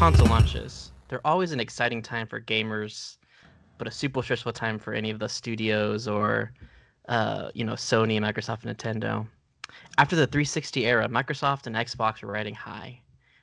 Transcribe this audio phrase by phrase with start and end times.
[0.00, 3.18] console launches, they're always an exciting time for gamers,
[3.76, 6.54] but a super stressful time for any of the studios or,
[7.10, 9.26] uh, you know, Sony, Microsoft, and Nintendo.
[9.98, 12.98] After the 360 era, Microsoft and Xbox were riding high.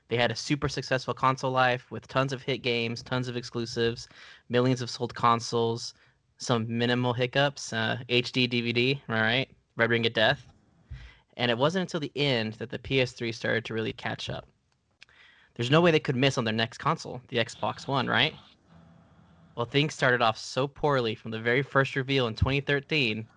[0.07, 4.07] They had a super successful console life with tons of hit games, tons of exclusives,
[4.49, 5.93] millions of sold consoles,
[6.39, 10.43] some minimal hiccups, uh, HD DVD, all right, Red Ring of Death.
[11.37, 14.47] And it wasn't until the end that the PS3 started to really catch up.
[15.57, 18.35] There's no way they could miss on their next console, the Xbox One, right?
[19.55, 23.27] Well, things started off so poorly from the very first reveal in 2013,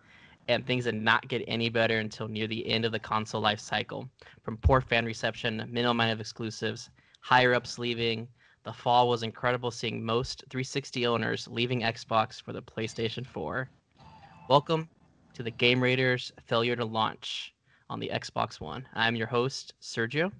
[0.48, 3.58] and things did not get any better until near the end of the console life
[3.58, 4.06] cycle.
[4.42, 8.28] From poor fan reception, minimal amount of exclusives, higher ups leaving,
[8.64, 13.70] the fall was incredible seeing most 360 owners leaving Xbox for the PlayStation 4.
[14.50, 14.90] Welcome
[15.32, 17.54] to the Game Raiders failure to launch
[17.88, 18.86] on the Xbox One.
[18.92, 20.30] I'm your host, Sergio.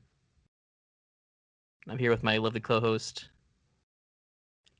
[1.88, 3.28] I'm here with my lovely co-host,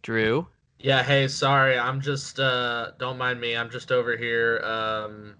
[0.02, 0.46] Drew.
[0.78, 1.78] Yeah, hey, sorry.
[1.78, 3.56] I'm just uh don't mind me.
[3.56, 5.34] I'm just over here um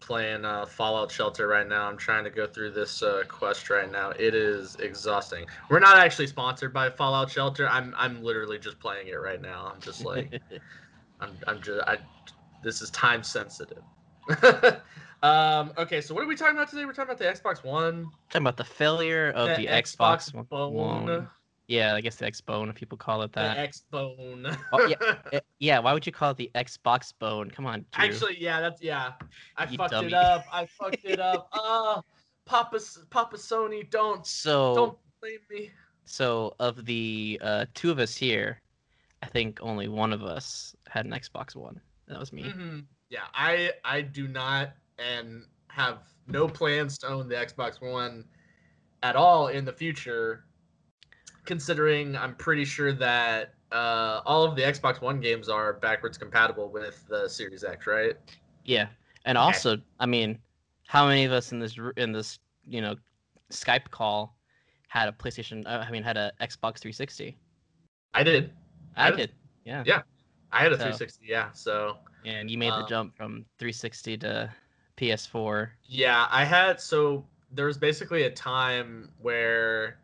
[0.00, 1.86] playing uh Fallout Shelter right now.
[1.88, 4.10] I'm trying to go through this uh quest right now.
[4.10, 5.46] It is exhausting.
[5.70, 7.68] We're not actually sponsored by Fallout Shelter.
[7.68, 9.70] I'm I'm literally just playing it right now.
[9.72, 10.40] I'm just like
[11.20, 11.98] I'm I'm just I
[12.62, 13.82] this is time sensitive.
[15.22, 16.84] um okay, so what are we talking about today?
[16.84, 18.06] We're talking about the Xbox One.
[18.30, 20.72] Talking about the failure of the, Xbox, Bone.
[20.74, 21.28] One.
[21.68, 23.54] Yeah, I guess the Xbone, if people call it that.
[23.54, 23.60] The.
[23.60, 24.56] X Bone.
[24.72, 24.92] Oh,
[25.32, 27.48] Eh, yeah, why would you call it the Xbox Bone?
[27.50, 28.04] Come on, Drew.
[28.06, 29.12] Actually, yeah, that's yeah.
[29.56, 30.08] I You fucked dummy.
[30.08, 30.44] it up.
[30.52, 31.48] I fucked it up.
[31.52, 32.02] Ah,
[32.44, 35.70] Papa, Papa Sony, don't, so don't blame me.
[36.04, 38.58] so of the uh, two of us here,
[39.22, 41.80] I think only one of us had an Xbox One.
[42.08, 42.42] That was me.
[42.50, 48.24] hmm Yeah, I, I do not, and have no plans to own the Xbox One
[49.02, 50.44] at all in the future.
[51.46, 56.68] Considering I'm pretty sure that uh, all of the Xbox One games are backwards compatible
[56.70, 58.14] with the Series X, right?
[58.64, 58.88] Yeah,
[59.24, 59.42] and Okay.
[59.44, 60.38] also, I mean,
[60.86, 62.38] how many of us in this in this
[62.68, 62.94] you know
[63.50, 64.36] Skype call
[64.88, 65.66] had a PlayStation?
[65.66, 67.36] Uh, I mean, had a Xbox 360?
[68.12, 68.52] I did.
[68.96, 69.32] I I did.
[69.64, 69.82] Yeah.
[69.86, 70.02] Yeah.
[70.52, 71.50] I had a So- 360, yeah.
[71.52, 71.96] So
[72.26, 74.52] And you made the Um, jump from 360 to
[75.00, 75.70] PS4.
[75.86, 79.98] Yeah, I had so there was basically a time where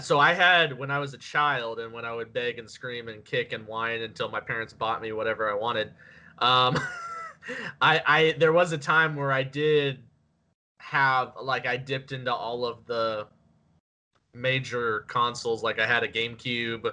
[0.00, 3.08] so I had when I was a child and when I would beg and scream
[3.08, 5.92] and kick and whine until my parents bought me whatever I wanted.
[6.38, 6.78] Um
[7.80, 10.00] I I there was a time where I did
[10.78, 13.26] have like I dipped into all of the
[14.34, 16.92] major consoles like I had a GameCube,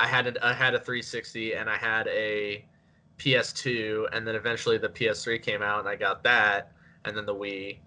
[0.00, 2.64] I had a, I had a 360 and I had a
[3.18, 6.72] PS2 and then eventually the PS3 came out and I got that
[7.04, 7.78] and then the Wii.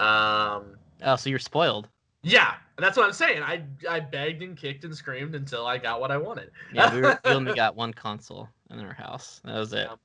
[0.00, 1.88] Um, Oh, so you're spoiled.
[2.22, 3.42] yeah, that's what I'm saying.
[3.42, 6.50] I I begged and kicked and screamed until I got what I wanted.
[6.72, 9.40] Yeah, we, were, we only got one console in our house.
[9.44, 9.88] That was it.
[9.88, 9.96] Yeah.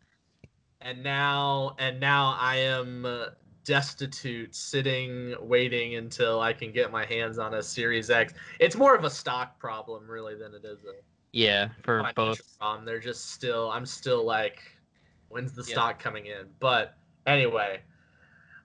[0.82, 3.26] And now and now I am uh,
[3.66, 8.34] destitute, sitting waiting until I can get my hands on a Series X.
[8.60, 10.94] It's more of a stock problem really than it is a
[11.36, 12.40] Yeah, for both.
[12.60, 12.86] problem.
[12.86, 14.62] They're just still I'm still like
[15.28, 15.74] when's the Yeah.
[15.74, 16.48] stock coming in?
[16.62, 16.98] But
[17.28, 17.82] anyway.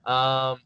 [0.05, 0.61] Um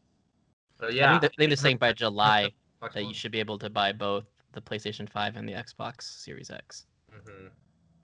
[0.78, 1.18] but I yeah.
[1.18, 2.52] think they're, they're saying by July
[2.94, 6.48] that you should be able to buy both the PlayStation 5 and the Xbox Series
[6.48, 6.86] X.
[7.12, 7.50] Mhm.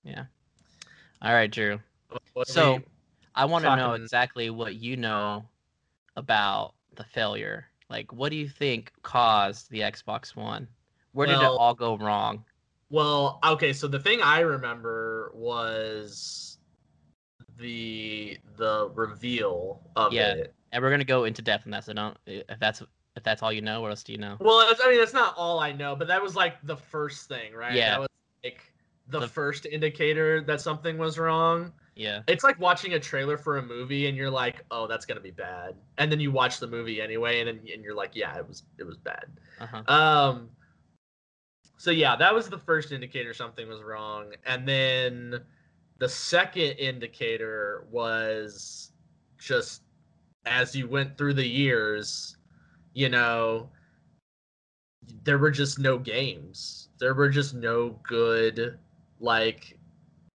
[0.02, 0.24] Yeah.
[1.22, 1.78] All right, Drew.
[2.32, 2.82] What So
[3.36, 5.44] I want to know exactly what you know
[6.16, 7.68] about the failure.
[7.88, 10.66] Like, what do you think caused the Xbox One?
[11.12, 12.44] Where did it all go wrong?
[12.92, 16.58] Well, okay, so the thing I remember was
[17.58, 20.32] the the reveal of Yeah.
[20.34, 20.54] it.
[20.72, 21.84] And we're gonna go into depth on that.
[21.84, 22.82] So don't if that's
[23.16, 23.80] if that's all you know.
[23.80, 24.36] What else do you know?
[24.40, 27.54] Well, I mean, that's not all I know, but that was like the first thing,
[27.54, 27.72] right?
[27.74, 27.92] Yeah.
[27.92, 28.08] That was
[28.44, 28.60] like
[29.08, 31.72] the, The- first indicator that something was wrong.
[31.96, 32.22] Yeah.
[32.28, 35.30] It's like watching a trailer for a movie and you're like, "Oh, that's gonna be
[35.30, 38.46] bad," and then you watch the movie anyway, and then, and you're like, "Yeah, it
[38.46, 39.26] was it was bad."
[39.60, 39.82] Uh huh.
[39.94, 40.50] Um.
[41.82, 45.40] So yeah, that was the first indicator something was wrong, and then
[45.98, 48.92] the second indicator was
[49.36, 49.82] just
[50.46, 52.36] as you went through the years,
[52.94, 53.68] you know,
[55.24, 56.90] there were just no games.
[57.00, 58.78] There were just no good
[59.18, 59.76] like.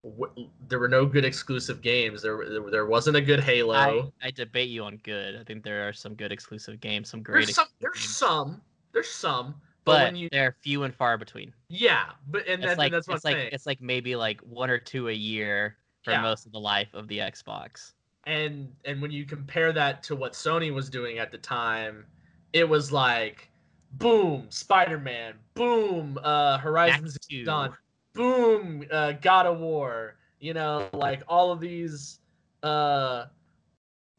[0.03, 2.23] W- there were no good exclusive games.
[2.23, 4.13] There, there, there wasn't a good Halo.
[4.21, 5.37] I, I debate you on good.
[5.37, 7.45] I think there are some good exclusive games, some great.
[7.45, 7.69] there's some.
[7.79, 8.63] There's some.
[8.93, 9.55] There's some.
[9.87, 11.55] But, but you they're few and far between.
[11.69, 13.51] Yeah, but and It's that, like that's what it's I'm like saying.
[13.53, 16.21] it's like maybe like one or two a year for Yeah.
[16.23, 17.93] most of the life of the Xbox.
[18.25, 22.05] and and when you compare that to what Sony was doing at the time,
[22.53, 23.49] it was like
[23.93, 27.77] boom, Spider Man, boom, uh, Horizon Zero Dawn,
[28.13, 30.17] boom, uh, God of War.
[30.41, 32.19] You know, like all of these,
[32.63, 33.27] uh,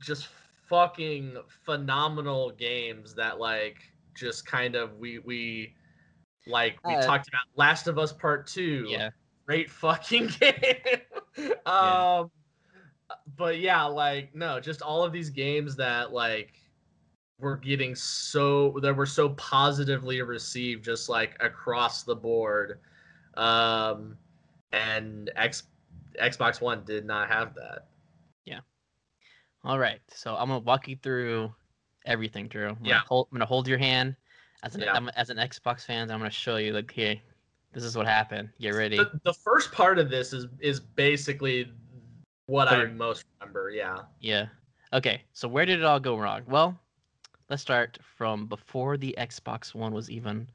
[0.01, 0.29] just
[0.67, 3.77] fucking phenomenal games that like
[4.17, 5.73] just kind of we we
[6.45, 8.85] like we Uh, talked about Last of Us Part Two.
[8.87, 9.09] Yeah.
[9.45, 11.53] Great fucking game.
[11.65, 12.29] um,
[13.37, 16.59] but yeah, like no, just all of these games that like
[17.39, 22.79] were getting so that were so positively received, just like across the board.
[23.35, 24.17] Um,
[24.71, 25.63] and X
[26.21, 27.87] Xbox One did not have that.
[28.45, 28.61] Yeah.
[29.63, 29.99] All right.
[30.09, 31.53] So I'm gonna walk you through
[32.07, 32.69] everything, Drew.
[32.69, 33.01] I'm gonna Yeah.
[33.07, 34.15] Hold, I'm gonna hold your hand
[34.63, 34.93] as an Yeah.
[34.93, 36.09] I'm- as an Xbox fan.
[36.09, 37.19] I'm gonna show you like, here,
[37.73, 38.49] this is what happened.
[38.59, 38.97] Get ready.
[38.97, 41.71] The, the first part of this is is basically
[42.47, 43.69] what I most remember.
[43.69, 44.03] Yeah.
[44.19, 44.47] Yeah.
[44.93, 45.23] Okay.
[45.33, 46.43] So where did it all go wrong?
[46.47, 46.79] Well,
[47.49, 50.49] let's start from before the Xbox One was even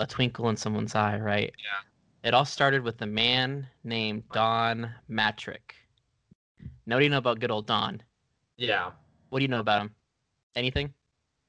[0.00, 1.52] a twinkle in someone's eye, right?
[1.58, 2.28] Yeah.
[2.28, 5.72] It all started with a man named Don Mattrick.
[6.86, 8.02] Now, what do you know about good old Don?
[8.56, 8.90] Yeah.
[9.30, 9.94] What do you know about him?
[10.58, 10.92] Anything?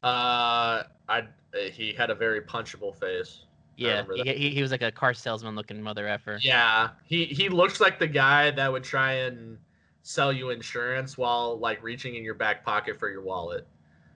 [0.03, 1.23] Uh, I
[1.71, 3.45] he had a very punchable face.
[3.75, 6.39] Yeah, he, he, he was like a car salesman looking mother effer.
[6.43, 9.57] Yeah, he he looks like the guy that would try and
[10.03, 13.67] sell you insurance while like reaching in your back pocket for your wallet.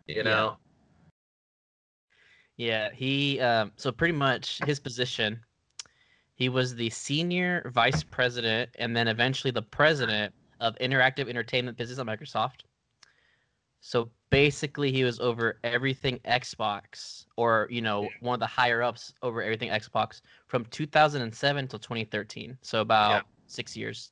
[0.06, 0.24] You Yeah.
[0.24, 0.58] know?
[2.58, 5.40] Yeah, he um so pretty much his position
[6.36, 12.00] he was the senior vice president and then eventually the president of interactive entertainment business
[12.00, 12.62] at Microsoft.
[13.82, 18.10] So basically he was over everything Xbox or you know Yeah.
[18.22, 22.58] one of the higher ups over everything Xbox from 2007 till 2013.
[22.64, 23.22] So about Yeah.
[23.48, 24.12] 6 years.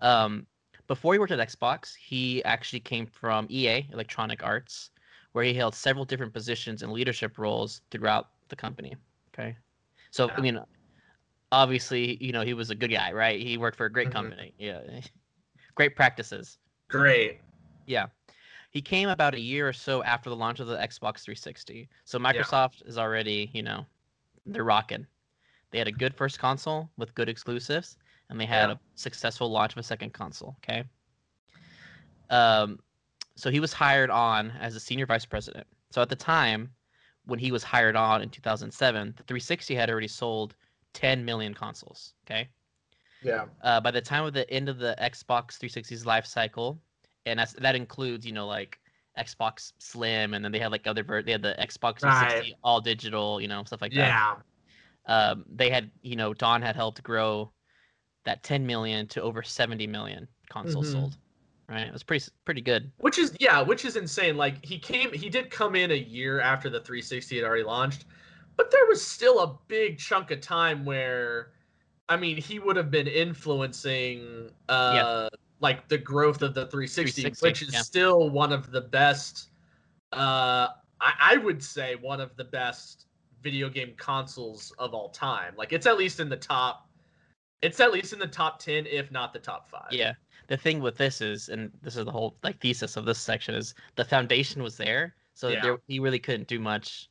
[0.00, 0.46] Um
[0.88, 4.90] before he worked at Xbox, he actually came from EA, Electronic Arts,
[5.32, 8.94] where he held several different positions and leadership roles throughout the company.
[9.32, 9.56] Okay.
[10.10, 10.60] So, I mean,
[11.52, 13.40] obviously, you know, he was a good guy, right?
[13.40, 14.12] He worked for a great Mhm.
[14.12, 14.54] company.
[14.58, 14.82] Yeah.
[15.74, 16.58] Great practices.
[16.90, 17.40] Great.
[17.86, 18.06] Yeah.
[18.74, 21.88] He came about a year or so after the launch of the Xbox 360.
[22.04, 23.86] So Microsoft is already, you know,
[24.46, 25.06] they're rocking.
[25.70, 27.96] They had a good first console with good exclusives,
[28.28, 28.72] and they had Yeah.
[28.72, 30.56] a successful launch of a second console.
[30.58, 30.82] Okay.
[32.30, 32.80] Um,
[33.36, 35.68] so he was hired on as a senior vice president.
[35.92, 36.74] So at the time,
[37.26, 40.56] when he was hired on in 2007, the 360 had already sold
[40.94, 42.14] 10 million consoles.
[42.26, 42.48] Okay
[43.22, 43.46] Yeah.
[43.62, 46.80] uh, by the time of the end of the Xbox 360's life cycle,
[47.26, 48.78] and that's, that includes, you know, like
[49.18, 52.80] Xbox Slim, and then they had like other ver- they had the Xbox 360 all
[52.80, 54.08] digital, you know, stuff like that.
[54.08, 54.36] Yeah.
[55.06, 57.52] Um, they had, you know, Don had helped grow
[58.24, 60.92] that 10 million to over 70 million consoles Mhm.
[60.92, 61.16] sold.
[61.68, 62.92] Right, it was pretty pretty good.
[62.98, 64.36] Which is yeah, which is insane.
[64.36, 68.04] Like he came, he did come in a year after the 360 had already launched,
[68.56, 71.52] but there was still a big chunk of time where,
[72.10, 75.28] I mean, he would have been influencing, uh,
[75.60, 77.80] like the growth of the 360, 360, which is yeah.
[77.80, 79.48] still one of the best.
[80.12, 80.68] Uh,
[81.00, 83.06] I, I would say one of the best
[83.42, 85.54] video game consoles of all time.
[85.56, 86.88] Like it's at least in the top.
[87.62, 89.88] It's at least in the top 10, if not the top five.
[89.90, 90.14] Yeah.
[90.48, 93.54] The thing with this is, and this is the whole like thesis of this section
[93.54, 95.62] is the foundation was there, so Yeah.
[95.62, 97.08] there, he really couldn't do much.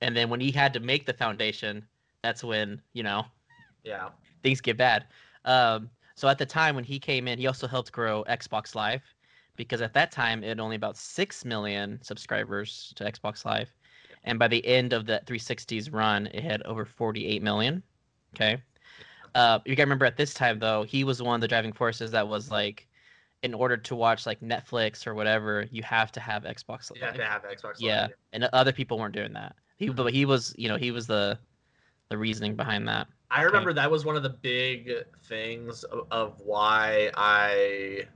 [0.00, 1.86] And then when he had to make the foundation,
[2.22, 3.26] that's when you know
[3.84, 4.10] Yeah.
[4.42, 5.06] things get bad.
[5.44, 9.02] Um, so at the time when he came in, he also helped grow Xbox Live
[9.56, 13.72] because at that time it had only about six million subscribers to Xbox Live,
[14.24, 17.82] and by the end of the 360's run, it had over 48 million.
[18.34, 18.60] Okay.
[19.34, 22.10] Uh, you gotta remember at this time though, he was one of the driving forces
[22.12, 22.88] that was like,
[23.42, 26.96] in order to watch like Netflix or whatever, you have to have Xbox Live.
[26.96, 27.62] You have to have Xbox.
[27.62, 27.80] Live.
[27.80, 28.10] Yeah, Live.
[28.32, 29.54] and other people weren't doing that.
[29.76, 31.38] He, but he was, you know, he was the,
[32.08, 33.06] the reasoning behind that.
[33.34, 34.90] I remember that was one of the big
[35.24, 38.06] things of, of why I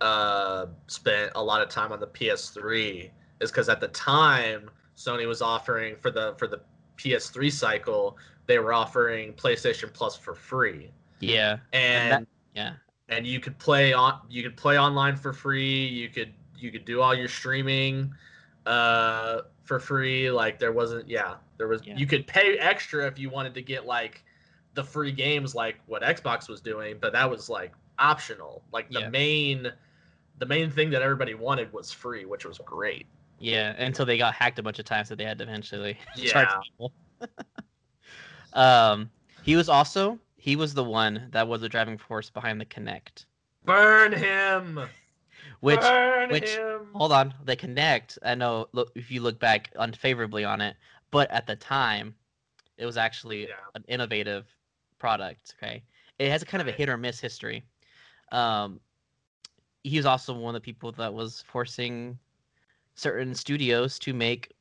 [0.00, 3.10] uh, spent a lot of time on the PS3
[3.40, 6.60] is because at the time Sony was offering for the for the
[6.96, 12.72] PS3 cycle they were offering PlayStation Plus for free Yeah, and that- yeah.
[13.08, 16.84] and you could play on you could play online for free you could you could
[16.84, 18.12] do all your streaming
[18.66, 21.96] uh for free like there wasn't yeah there was Yeah.
[21.96, 24.22] you could pay extra if you wanted to get like
[24.74, 29.00] the free games like what Xbox was doing but that was like optional like the
[29.00, 29.08] Yeah.
[29.10, 29.72] main
[30.38, 33.06] the main thing that everybody wanted was free which was great
[33.38, 36.48] Yeah, until they got hacked a bunch of times that they had to eventually charge
[36.48, 36.60] Yeah.
[36.62, 36.92] people.
[38.52, 39.10] um,
[39.42, 43.26] he was also he was the one that was the driving force behind the Kinect,
[43.64, 44.80] burn him
[45.60, 48.16] which burn which- him hold on, the Kinect.
[48.24, 50.76] I know look, if you look back unfavorably on it,
[51.10, 52.14] but at the time,
[52.78, 53.54] it was actually Yeah.
[53.74, 54.46] an innovative
[55.00, 55.54] product.
[55.60, 55.82] Okay,
[56.20, 57.64] it has a kind of a hit or miss history.
[58.30, 58.78] Um,
[59.82, 62.18] he was also one of the people that was forcing
[62.94, 64.52] certain studios to make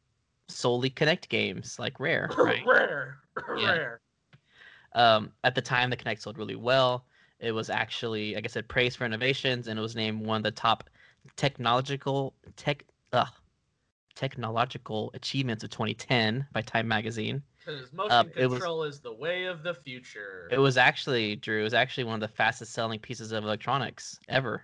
[0.48, 2.30] solely Kinect games, like Rare.
[2.38, 2.64] Right.
[2.66, 3.18] Rare.
[3.58, 3.72] Yeah.
[3.72, 4.02] Rare.
[4.96, 7.06] Um, at the time, the Kinect sold really well.
[7.40, 10.44] It was actually, like I said, praised for innovations, and it was named one of
[10.44, 10.90] the top
[11.36, 13.26] technological tech uh,
[14.16, 17.42] technological achievements of 2010 by Time Magazine.
[17.70, 20.48] Because motion Um, it was- control is the way of the future.
[20.52, 21.60] It was actually Drew.
[21.62, 24.64] It was actually one of the fastest selling pieces of electronics ever.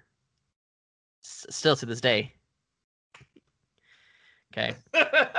[1.23, 2.33] S- still to this day.
[4.53, 4.75] Okay.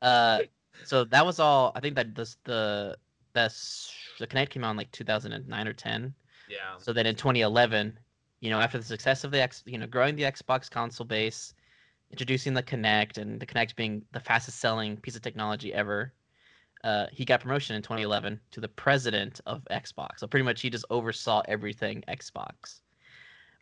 [0.00, 0.42] Uh,
[0.84, 1.72] so that was all.
[1.74, 2.96] I think that this the
[3.32, 6.14] that's the Kinect came out in like 2009 or 10.
[6.48, 6.76] yeah.
[6.78, 7.98] So then in 2011,
[8.38, 11.52] you know, after the success of the X, you know, growing the Xbox console base,
[12.12, 16.12] introducing the Kinect, and the Kinect being the fastest selling piece of technology ever,
[16.84, 20.18] uh, he got promotion in 2011 to the president of Xbox.
[20.18, 22.80] So pretty much he just oversaw everything Xbox,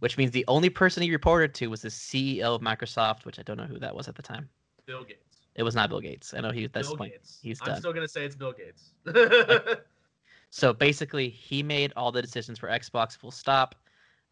[0.00, 3.42] which means the only person he reported to was the CEO of Microsoft, which I
[3.42, 4.48] don't know who that was at the time.
[4.86, 5.20] Bill Gates.
[5.54, 6.34] It was not Bill Gates.
[6.34, 6.66] I know he.
[6.66, 7.12] That's Bill the point.
[7.12, 7.38] Gates.
[7.42, 8.92] He's I'm still gonna say it's Bill Gates.
[10.50, 13.74] So basically, he made all the decisions for Xbox full stop,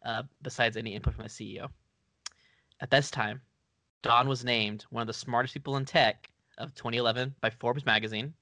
[0.03, 1.69] uh, besides any input from the CEO.
[2.79, 3.41] At this time,
[4.01, 8.33] Don was named one of the smartest people in tech of 2011 by Forbes magazine.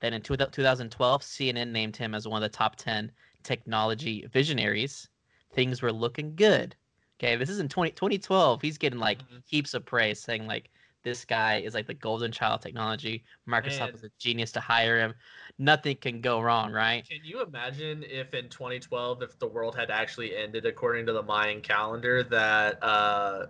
[0.00, 3.12] Then in two- 2012, CNN named him as one of the top 10
[3.42, 5.08] technology visionaries.
[5.52, 6.76] Things were looking good.
[7.18, 8.62] Okay, this is in 20, 2012.
[8.62, 9.42] He's getting like Mhm.
[9.46, 10.70] heaps of praise, saying like
[11.02, 13.24] this guy is like the golden child of technology.
[13.48, 13.92] Microsoft Man.
[13.92, 15.14] was a genius to hire him.
[15.58, 17.08] Nothing can go wrong, right?
[17.08, 21.22] Can you imagine if in 2012, if the world had actually ended according to the
[21.22, 23.46] Mayan calendar, that uh,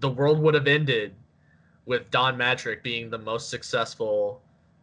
[0.00, 1.14] the world would have ended
[1.86, 4.42] with Don Mattrick being the most successful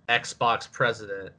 [0.09, 1.33] Xbox president?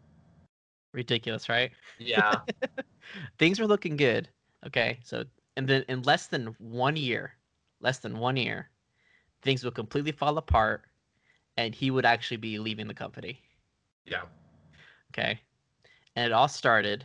[0.93, 1.71] Ridiculous, right?
[1.99, 2.41] Yeah.
[3.39, 4.29] Things were looking good.
[4.67, 5.25] Okay, so
[5.57, 7.33] and then in less than one year,
[7.81, 8.71] less than one year,
[9.43, 10.83] things would completely fall apart,
[11.57, 13.41] and he would actually be leaving the company.
[14.07, 14.23] yeah.
[15.13, 15.41] Okay,
[16.17, 17.05] and it all started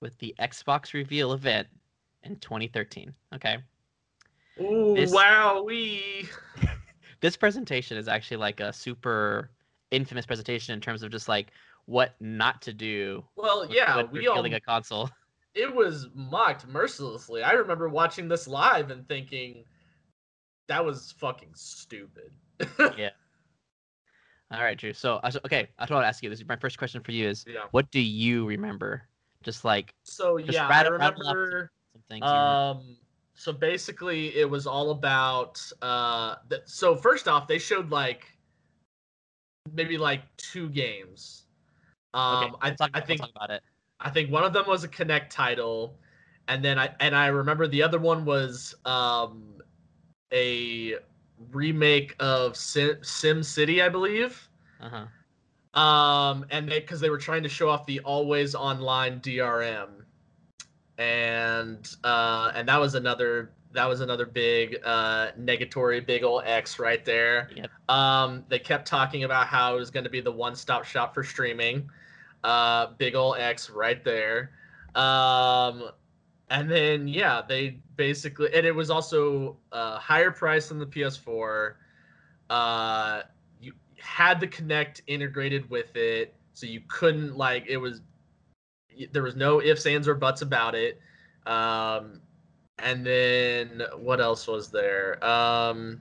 [0.00, 1.66] with the Xbox reveal event
[2.22, 3.14] in 2013.
[3.34, 3.58] Okay,
[4.60, 6.28] Ooh, wow, we.
[7.20, 9.50] this presentation is actually like a super
[9.90, 11.52] infamous presentation in terms of just like
[11.86, 13.24] what not to do.
[13.36, 14.34] Well, yeah, we all.
[14.34, 15.10] revealing a console.
[15.52, 17.42] It was mocked mercilessly.
[17.42, 19.64] I remember watching this live and thinking,
[20.68, 22.30] that was fucking stupid.
[22.96, 23.10] Yeah.
[24.52, 24.92] All right, Drew.
[24.92, 26.30] So, okay, I just want to ask you.
[26.30, 27.62] This my first question for you: Is yeah.
[27.72, 29.02] what do you remember?
[29.42, 31.72] Just like So Just yeah, I rattle- rattle off remember.
[31.94, 32.24] some things.
[32.24, 32.96] Um,
[33.34, 35.60] so basically, it was all about.
[35.82, 38.26] Uh, th- so first off, they showed like
[39.72, 41.44] maybe like two games.
[42.14, 43.62] Um, okay, I, talk, I think about it.
[44.00, 45.98] I think one of them was a Kinect title,
[46.48, 49.60] and then I and I remember the other one was um
[50.32, 50.96] a
[51.52, 54.48] remake of Sim, Sim City, I believe.
[54.80, 55.80] Uh huh.
[55.80, 59.88] Um, and they because they were trying to show off the always online DRM,
[60.98, 66.78] and uh, and that was another that was another big uh negatory big ol' X
[66.78, 67.50] right there.
[67.54, 67.70] Yep.
[67.88, 71.14] Um, they kept talking about how it was going to be the one stop shop
[71.14, 71.88] for streaming.
[72.42, 74.52] Uh, big ol' X right there.
[74.94, 75.90] Um,
[76.48, 81.74] and then yeah, they basically and it was also uh, higher price than the PS4.
[82.48, 83.22] Uh,
[83.60, 88.00] you had the Kinect integrated with it, so you couldn't like it was.
[89.12, 91.00] There was no ifs, ands, or buts about it.
[91.46, 92.20] Um,
[92.82, 95.22] and then what else was there?
[95.24, 96.00] Um,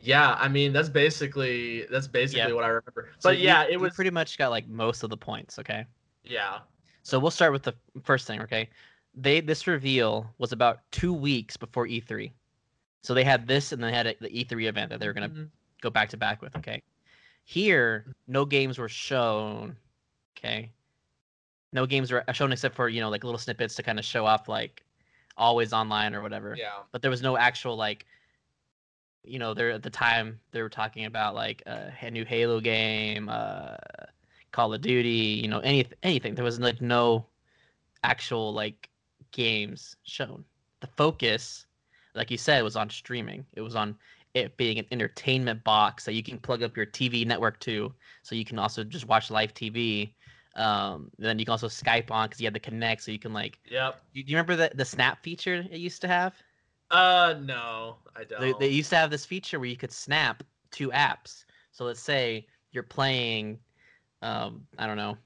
[0.00, 2.52] yeah, I mean that's basically that's basically Yeah.
[2.52, 3.10] what I remember.
[3.18, 5.58] So But you- yeah, it was pretty much got like most of the points.
[5.58, 5.86] Okay.
[6.24, 6.60] yeah.
[7.04, 8.40] So we'll start with the first thing.
[8.42, 8.68] Okay.
[9.14, 12.32] They this reveal was about two weeks before E3.
[13.02, 15.28] So they had this, and they had a, the E3 event that they were gonna
[15.28, 15.50] Mhm.
[15.80, 16.56] go back to back with.
[16.56, 16.80] Okay.
[17.44, 19.76] Here, no games were shown.
[20.38, 20.70] Okay.
[21.72, 24.24] No games were shown except for you know like little snippets to kind of show
[24.26, 24.84] off like
[25.36, 26.54] always online or whatever.
[26.58, 26.80] Yeah.
[26.90, 28.06] But there was no actual like.
[29.24, 32.58] You know, there at the time they were talking about like uh, a new Halo
[32.58, 33.76] game, uh,
[34.50, 35.40] Call of Duty.
[35.42, 36.34] You know, any anything.
[36.34, 37.26] There was like no
[38.02, 38.90] actual like
[39.30, 40.44] games shown.
[40.80, 41.66] The focus,
[42.14, 43.46] like you said, was on streaming.
[43.54, 43.96] It was on
[44.34, 48.34] it being an entertainment box that you can plug up your TV network to, so
[48.34, 50.12] you can also just watch live TV.
[50.54, 53.32] Um, then you can also Skype on because you have the Kinect, so you can
[53.32, 53.58] like.
[53.70, 54.00] Yep.
[54.14, 56.34] Do you remember the the Snap feature it used to have?
[56.90, 58.40] Uh, no, I don't.
[58.40, 61.46] They, they used to have this feature where you could snap two apps.
[61.70, 63.58] So let's say you're playing,
[64.20, 65.16] um, I don't know,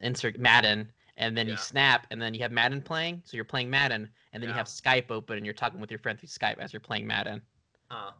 [0.00, 1.52] insert Madden, and then Yeah.
[1.52, 4.54] you snap, and then you have Madden playing, so you're playing Madden, and then you
[4.54, 7.40] have Skype open, and you're talking with your friend through Skype as you're playing Madden.
[7.88, 8.10] Huh.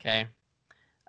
[0.00, 0.26] Okay.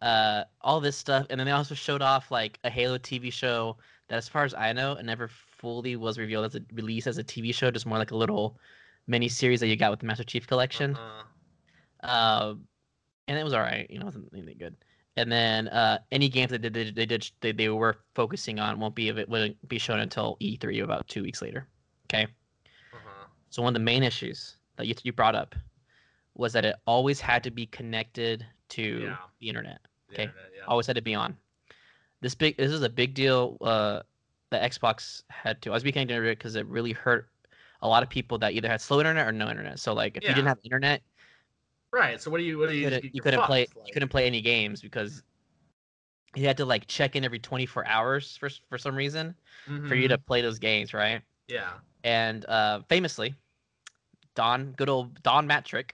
[0.02, 3.78] Uh, all this stuff, and then they also showed off like a Halo TV show
[4.08, 7.18] that, as far as I know, it never fully was revealed as a release as
[7.18, 8.58] a TV show, just more like a little
[9.08, 10.96] mini series that you got with the Master Chief Collection.
[10.96, 12.08] Uh-huh.
[12.08, 12.56] Uh,
[13.28, 13.90] and it was all right.
[13.90, 14.76] You know, it wasn't anything good.
[15.18, 18.80] And then uh, any games that they did, they did, they, they were focusing on
[18.80, 21.68] won't be won't be shown until E3 about two weeks later.
[22.06, 22.28] Okay.
[22.94, 23.26] Uh-huh.
[23.50, 25.56] So one of the main issues that you, you brought up
[26.36, 29.18] was that it always had to be connected to Yeah.
[29.40, 29.80] the internet.
[30.08, 30.24] The Okay.
[30.24, 30.66] internet, yeah.
[30.68, 31.36] Always had to be on.
[32.22, 34.02] This big this is a big deal uh,
[34.50, 35.72] that Xbox had to.
[35.72, 37.30] I was speaking to it because it really hurt
[37.82, 39.80] a lot of people that either had slow internet or no internet.
[39.80, 41.02] So like if you didn't have internet,
[41.92, 42.22] Right.
[42.22, 44.10] So what do you what do you you couldn't, you're couldn't play fucked, you couldn't
[44.10, 45.24] play any games because
[46.36, 49.36] you had to like check in every 24 hours for for some reason
[49.88, 50.26] for you to Mhm.
[50.26, 51.22] play those games, right?
[51.48, 51.74] Yeah.
[52.04, 53.36] And uh, famously,
[54.36, 55.92] Don, good old Don Mattrick,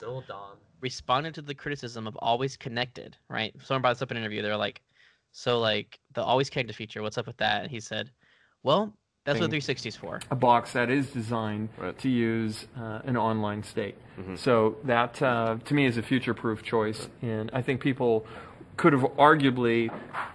[0.00, 0.56] Bill Don.
[0.80, 3.54] responded to the criticism of always connected, right?
[3.62, 4.42] Someone brought this up in an interview.
[4.42, 4.80] They're like,
[5.32, 7.62] so like the always connected feature, what's up with that?
[7.62, 8.10] And he said,
[8.62, 8.92] well,
[9.24, 10.20] that's what 360 is for.
[10.30, 11.96] a box that is designed Right.
[11.98, 13.96] to use uh, an online state.
[14.18, 14.36] Mhm.
[14.38, 18.26] So that, uh, to me, is a future-proof choice, and I think people
[18.76, 19.90] could have arguably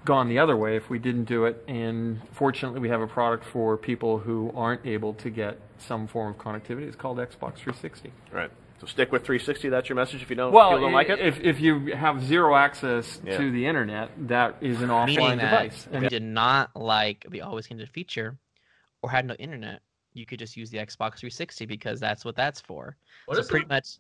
[0.06, 1.63] gone the other way if we didn't do it.
[1.68, 6.32] And fortunately, we have a product for people who aren't able to get some form
[6.32, 6.84] of connectivity.
[6.84, 8.12] It's called Xbox 360.
[8.32, 8.51] Right.
[8.79, 9.69] So stick with 360.
[9.69, 10.22] That's your message.
[10.22, 11.19] If you don't, Well, people don't like it.
[11.19, 13.38] if, if you have zero access Yeah.
[13.38, 15.88] to the internet, that is an Meaning offline that device.
[15.91, 18.37] if you did not like the always connected feature
[19.01, 19.81] or had no internet,
[20.13, 22.96] you could just use the Xbox 360 because that's what that's for.
[23.25, 23.98] What so is pretty the- much,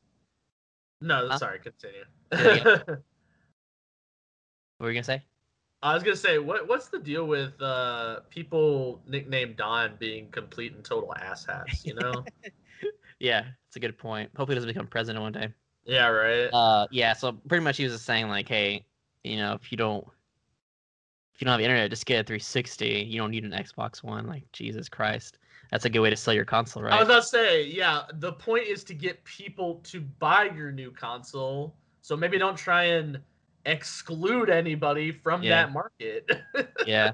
[1.01, 1.37] No, Huh?
[1.39, 2.03] sorry, continue.
[4.79, 5.23] What were you gonna say?
[5.81, 10.73] I was gonna say, what what's the deal with uh, people nicknamed Don being complete
[10.75, 11.83] and total asshats?
[11.83, 12.23] You know?
[13.19, 14.29] Yeah, it's a good point.
[14.35, 15.49] Hopefully, he doesn't become president one day.
[15.85, 16.49] yeah, right.
[16.53, 17.13] Uh, yeah.
[17.13, 18.85] So pretty much, he was just saying like, hey,
[19.23, 20.05] you know, if you don't,
[21.33, 22.87] if you don't have internet, just get a 360.
[23.07, 24.25] You don't need an Xbox One.
[24.27, 25.37] Like, Jesus Christ,
[25.71, 26.93] that's a good way to sell your console, right?
[26.93, 28.03] I was about to say, yeah.
[28.15, 31.75] The point is to get people to buy your new console.
[32.01, 33.19] So maybe don't try and
[33.65, 35.65] exclude anybody from Yeah.
[35.65, 36.31] that market.
[36.87, 37.11] yeah.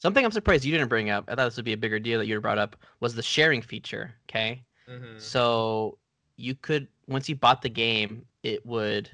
[0.00, 1.24] Something I'm surprised you didn't bring up.
[1.28, 3.62] I thought this would be a bigger deal that you brought up was the sharing
[3.62, 4.14] feature.
[4.28, 4.62] Okay.
[4.88, 5.20] Mhm.
[5.20, 5.98] So
[6.36, 9.10] you could once you bought the game, it would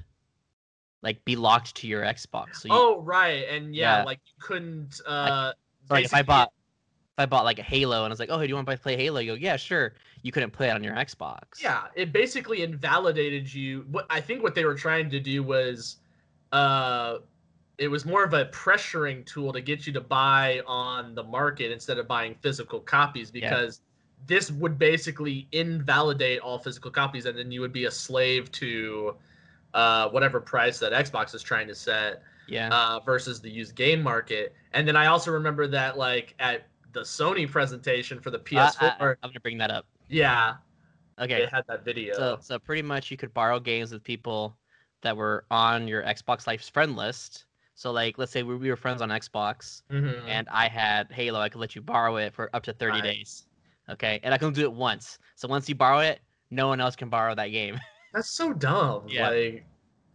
[1.01, 2.57] like be locked to your Xbox.
[2.57, 4.03] So you, oh, right, and yeah, Yeah.
[4.03, 5.01] like you couldn't.
[5.05, 5.53] Uh,
[5.87, 6.51] so, like if I bought
[7.17, 8.67] if I bought like a Halo and I was like, oh, hey, do you want
[8.67, 9.19] to play Halo?
[9.19, 9.93] You go, yeah, sure.
[10.21, 11.61] You couldn't play it on your Xbox.
[11.61, 13.85] Yeah, it basically invalidated you.
[13.91, 15.97] What I think what they were trying to do was,
[16.53, 17.17] uh,
[17.77, 21.71] it was more of a pressuring tool to get you to buy on the market
[21.71, 23.81] instead of buying physical copies because
[24.27, 29.15] this would basically invalidate all physical copies, and then you would be a slave to
[29.73, 32.69] uh, whatever price that Xbox is trying to set Yeah.
[32.71, 34.53] uh, versus the used game market.
[34.73, 39.09] And then I also remember that like at the Sony presentation for the PS4, I,
[39.11, 39.85] am gonna bring that up.
[40.09, 40.55] yeah,
[41.19, 41.39] Okay.
[41.41, 42.13] they had that video.
[42.15, 44.57] So so pretty much you could borrow games with people
[45.01, 47.45] that were on your Xbox Life's friend list.
[47.75, 50.21] So like let's say we, we were friends on Xbox Mhm.
[50.27, 53.03] and I had Halo, I could let you borrow it for up to 30 Right.
[53.03, 53.45] days.
[53.89, 54.19] Okay.
[54.23, 55.19] And I can do it once.
[55.35, 57.79] So once you borrow it, no one else can borrow that game.
[58.13, 59.03] That's so dumb.
[59.07, 59.29] Yeah.
[59.29, 59.65] Like,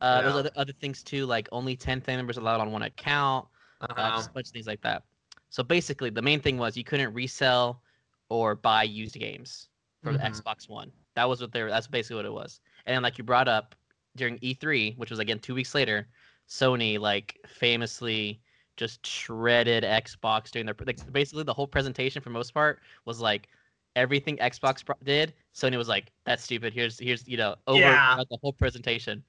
[0.01, 3.47] Uh, There's other, other things too, like only 10 family members allowed on one account,
[3.81, 5.03] uh, um, just a bunch of things like that.
[5.49, 7.81] So basically, the main thing was you couldn't resell
[8.29, 9.69] or buy used games
[10.03, 10.33] for the Mhm.
[10.33, 10.93] Xbox One.
[11.15, 11.71] That was what they were.
[11.71, 12.61] That's basically what it was.
[12.85, 13.75] And then, like you brought up
[14.17, 16.09] during E3, which was again two weeks later,
[16.47, 18.41] Sony like famously
[18.77, 23.49] just shredded Xbox during their like, basically the whole presentation for most part was like
[23.95, 25.33] everything Xbox pro- did.
[25.55, 26.73] Sony was like, "That's stupid.
[26.75, 28.23] Here's here's you know over Yeah.
[28.31, 29.23] the whole presentation."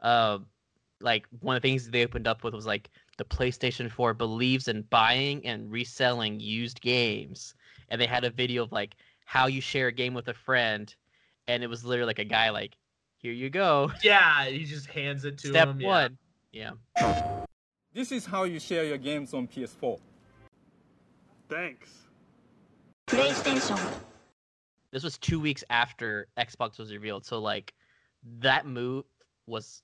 [0.00, 0.46] Um,
[1.00, 4.66] like one of the things they opened up with was like the PlayStation 4 believes
[4.68, 7.54] in buying and reselling used games,
[7.88, 10.94] and they had a video of like how you share a game with a friend,
[11.46, 12.76] and it was literally like a guy like,
[13.18, 15.80] "Here you go, yeah, he just hands it to step him.
[15.80, 15.86] yeah.
[15.88, 16.18] one."
[16.50, 16.70] Yeah.
[17.98, 19.98] This is how you share your games on PS4.
[21.48, 21.90] Thanks.
[23.08, 23.76] PlayStation.
[24.92, 27.74] This was two weeks after Xbox was revealed, so like
[28.38, 29.04] that move
[29.48, 29.82] was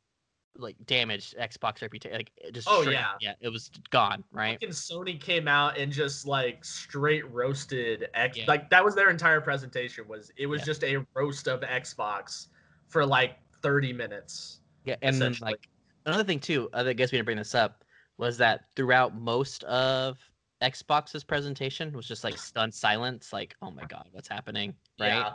[0.56, 2.16] like damaged Xbox reputation.
[2.16, 4.22] Like just oh yeah, yeah, it was gone.
[4.30, 4.58] Right.
[4.62, 8.36] And Sony came out and just like straight roasted X.
[8.36, 8.44] Yeah.
[8.46, 10.06] Like that was their entire presentation.
[10.06, 10.66] Was it was yeah.
[10.66, 12.46] just a roast of Xbox
[12.86, 14.60] for like thirty minutes.
[14.84, 15.66] Yeah, and then like
[16.06, 16.70] another thing too.
[16.72, 17.83] I guess we didn't bring this up
[18.18, 20.18] was that throughout most of
[20.62, 24.74] Xbox's presentation was just like stunned silence, like, oh my god, what's happening?
[24.98, 25.08] Right?
[25.08, 25.32] Yeah.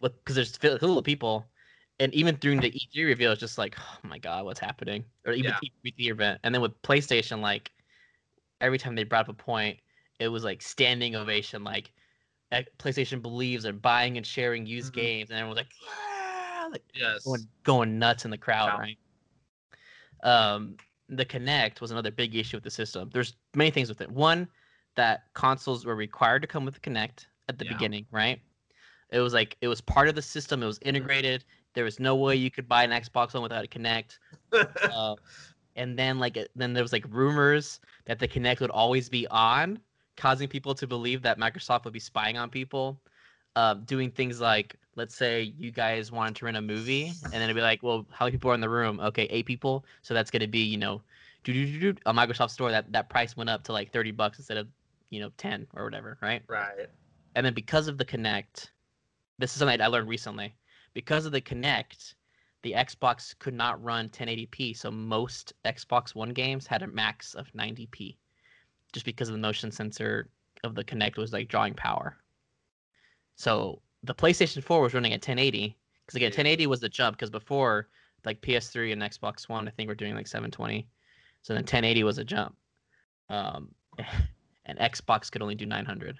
[0.00, 1.46] Because there's fi- full of people.
[1.98, 5.04] And even during the E3 reveal, it's just like, oh my god, what's happening?
[5.24, 5.68] Or even Yeah.
[5.86, 6.40] E3 event.
[6.44, 7.72] And then with PlayStation, like
[8.60, 9.78] every time they brought up a point,
[10.18, 11.92] it was like standing ovation, like
[12.52, 14.96] eh, PlayStation believes in buying and sharing used Mhm.
[14.96, 17.24] games, and everyone's like, yeah, like Yes.
[17.24, 18.78] going going nuts in the crowd, Yeah.
[18.78, 18.98] right?
[20.22, 20.76] Um,
[21.08, 23.10] the Kinect was another big issue with the system.
[23.12, 24.10] There's many things with it.
[24.10, 24.48] One,
[24.96, 27.70] that consoles were required to come with the Kinect at the Yeah.
[27.72, 28.40] beginning, right?
[29.10, 30.62] It was like it was part of the system.
[30.62, 31.44] It was integrated.
[31.74, 34.18] There was no way you could buy an Xbox One without a Kinect.
[34.84, 35.16] Uh,
[35.76, 39.80] and then like then there was like rumors that the Connect would always be on,
[40.16, 43.02] causing people to believe that Microsoft would be spying on people,
[43.56, 47.42] uh, doing things like let's say you guys wanted to rent a movie, and then
[47.42, 48.98] it'd be like, well, how many people are in the room?
[48.98, 51.02] Okay, eight people, so that's gonna be you know,
[51.46, 54.66] a Microsoft store that that price went up to like thirty bucks instead of
[55.10, 56.42] you know ten or whatever, right?
[56.48, 56.88] right.
[57.34, 58.70] And then because of the Kinect,
[59.38, 60.56] this is something I learned recently.
[60.94, 62.14] Because of the Kinect,
[62.62, 67.52] the Xbox could not run 1080p, so most Xbox One games had a max of
[67.52, 68.16] 90p,
[68.94, 70.30] just because of the motion sensor
[70.64, 72.16] of the Kinect was like drawing power.
[73.36, 76.38] So the PlayStation 4 was running at 1080, because again, Yeah.
[76.38, 77.16] 1080 was the jump.
[77.16, 77.88] Because before,
[78.24, 80.86] like PS3 and Xbox One, I think we're doing like 720,
[81.42, 82.56] so then 1080 was a jump.
[83.28, 83.74] Um,
[84.66, 86.18] and Xbox could only do 900.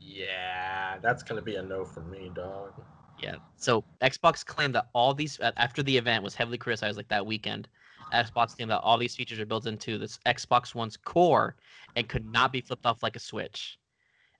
[0.00, 2.72] Yeah, that's gonna be a no for me, dog.
[3.20, 3.36] Yeah.
[3.56, 7.68] So Xbox claimed that all these after the event was heavily criticized like that weekend.
[8.12, 11.54] Xbox claimed that all these features are built into this Xbox One's core
[11.96, 13.78] and could not be flipped off like a switch.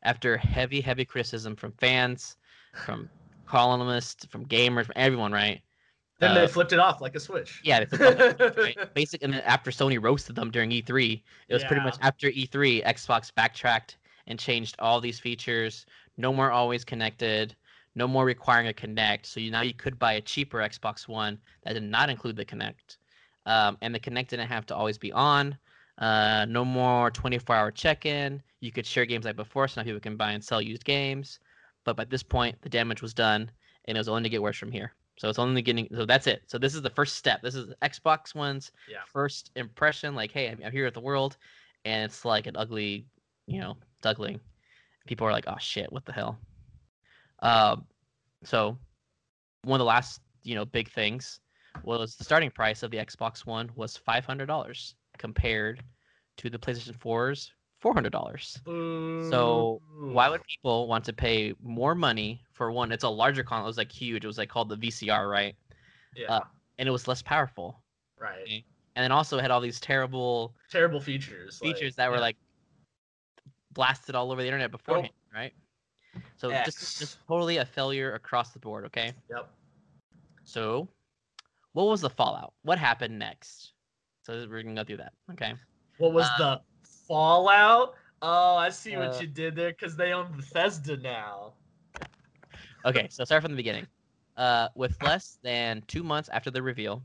[0.02, 2.36] After heavy, heavy criticism from fans,
[2.74, 3.08] from
[3.46, 5.60] columnists, from gamers, from everyone, right?
[6.18, 7.60] Then Uh, they flipped it off like a switch.
[7.64, 8.94] yeah, they flipped off like a switch, right?
[8.94, 12.84] Basic, and then after Sony roasted them during E3, it was pretty much after E3,
[12.84, 15.86] Xbox backtracked and changed all these features.
[16.16, 17.56] No more always connected.
[17.96, 19.26] No more requiring a Kinect.
[19.26, 22.44] So you, now you could buy a cheaper Xbox One that did not include the
[22.44, 22.98] Kinect,
[23.46, 25.56] um, and the Kinect didn't have to always be on.
[25.98, 28.42] Uh, no more 24-hour check-in.
[28.60, 31.40] You could share games like before, so now people can buy and sell used games.
[31.84, 33.50] But by this point, the damage was done,
[33.86, 34.92] and it was only to get worse from here.
[35.16, 35.88] So it's only getting.
[35.94, 36.42] So that's it.
[36.46, 37.42] So this is the first step.
[37.42, 38.98] This is Xbox One's Yeah.
[39.06, 40.14] first impression.
[40.14, 41.36] Like, hey, I'm, I'm here at the world,
[41.84, 43.06] and it's like an ugly,
[43.46, 44.40] you know, duckling.
[45.06, 46.38] People are like, oh shit, what the hell?
[47.40, 47.84] Um,
[48.44, 48.78] so
[49.64, 51.40] one of the last, you know, big things
[51.84, 55.82] was the starting price of the Xbox One was five hundred dollars compared
[56.38, 58.60] to the PlayStation 4's four hundred dollars.
[58.64, 62.92] So why would people want to pay more money for one?
[62.92, 63.66] It's a larger console.
[63.66, 64.24] It was like huge.
[64.24, 65.54] It was like called the VCR, right?
[66.14, 66.26] Yeah.
[66.36, 66.40] uh,
[66.78, 67.80] And it was less powerful.
[68.18, 68.64] right.
[68.96, 71.60] And then also had all these terrible Terrible features.
[71.62, 72.20] like- features that were yeah.
[72.22, 72.36] like
[73.72, 75.52] blasted all over the internet beforehand, right?
[76.36, 76.66] So X.
[76.74, 78.84] just just totally a failure across the board.
[78.86, 79.12] Okay.
[79.30, 79.48] Yep.
[80.44, 80.88] So,
[81.72, 82.52] what was the fallout?
[82.62, 83.72] What happened next?
[84.22, 85.12] So we're gonna go through that.
[85.32, 85.54] Okay.
[85.98, 86.60] What was Uh, the
[87.10, 87.94] Fallout?
[88.22, 91.54] Oh, I see uh, what you did there because they own Bethesda now.
[92.84, 93.08] Okay.
[93.10, 93.88] So start from the beginning.
[94.36, 97.02] Uh, with less than two months after the reveal,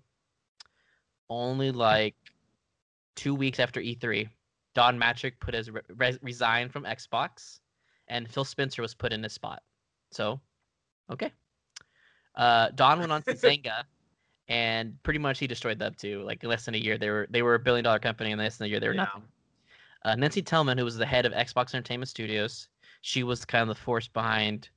[1.28, 2.14] only like
[3.16, 4.30] two weeks after E3,
[4.76, 7.60] Don Mattrick put his re- re- resigned from Xbox,
[8.08, 9.64] and Phil Spencer was put in his spot.
[10.12, 10.40] So,
[11.12, 11.32] okay.
[12.36, 13.84] Uh, Don went on to Zynga,
[14.50, 16.22] and pretty much he destroyed them too.
[16.22, 18.40] Like in less than a year, they were they were a billion dollar company, and
[18.40, 19.06] less than a year they were Yeah.
[19.06, 19.24] nothing.
[20.06, 22.68] Uh, Nancy Tellem, who was the head of Xbox Entertainment Studios,
[23.02, 24.70] she was kind of the force behind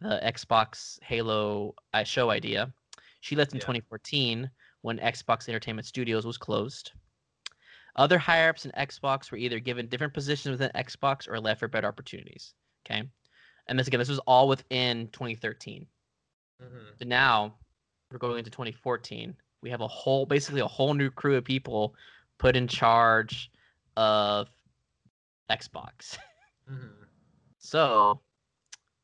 [0.00, 2.72] the Xbox Halo uh, show idea.
[3.20, 3.66] She left in Yeah.
[3.66, 4.50] 2014
[4.80, 6.92] when Xbox Entertainment Studios was closed.
[7.96, 11.68] Other higher ups in Xbox were either given different positions within Xbox or left for
[11.68, 12.54] better opportunities.
[12.86, 13.02] Okay.
[13.66, 15.86] And this again, this was all within 2013.
[16.62, 16.98] Mhm.
[16.98, 17.58] So now
[18.10, 19.36] we're going into 2014.
[19.60, 21.94] We have a whole, basically a whole new crew of people
[22.38, 23.50] put in charge
[23.96, 24.48] of
[25.50, 26.16] Xbox.
[26.70, 27.06] Mhm.
[27.58, 28.20] So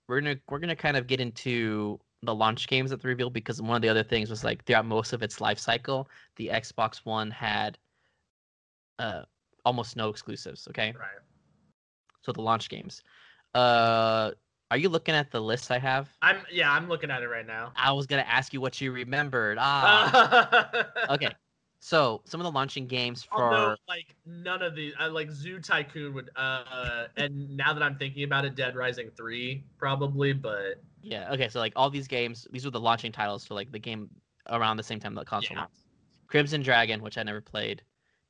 [0.09, 3.62] we're gonna we're gonna kind of get into the launch games at the reveal because
[3.62, 6.98] one of the other things was like throughout most of its life cycle, the Xbox
[7.05, 7.79] One had
[8.98, 9.22] uh
[9.64, 10.68] almost no exclusives.
[10.68, 11.09] Okay, Right.
[12.22, 13.03] so the launch games.
[13.55, 14.31] Uh,
[14.70, 16.09] are you looking at the list I have?
[16.22, 17.72] I'm yeah, I'm looking at it right now.
[17.76, 19.59] I was gonna ask you what you remembered.
[19.61, 21.31] Ah, okay.
[21.81, 25.59] So some of the launching games for Although, like none of these, I like Zoo
[25.59, 30.83] Tycoon would, uh, and now that I'm thinking about it, Dead Rising three probably, but
[31.03, 31.33] Yeah.
[31.33, 31.49] Okay.
[31.49, 34.11] So like all these games, these were the launching titles for like the game
[34.51, 35.62] around the same time the console Yeah.
[35.62, 35.81] launched.
[36.29, 37.83] Crimson Dragon, which I never played.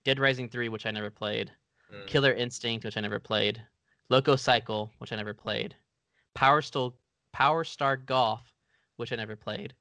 [0.05, 1.53] Dead Rising 3, which I never played,
[1.93, 2.07] Mm.
[2.07, 3.61] Killer Instinct, which I never played,
[4.11, 5.75] LocoCycle, which I never played,
[6.35, 6.93] Power Star
[7.33, 8.55] Power Star Golf,
[8.97, 9.75] which I never played,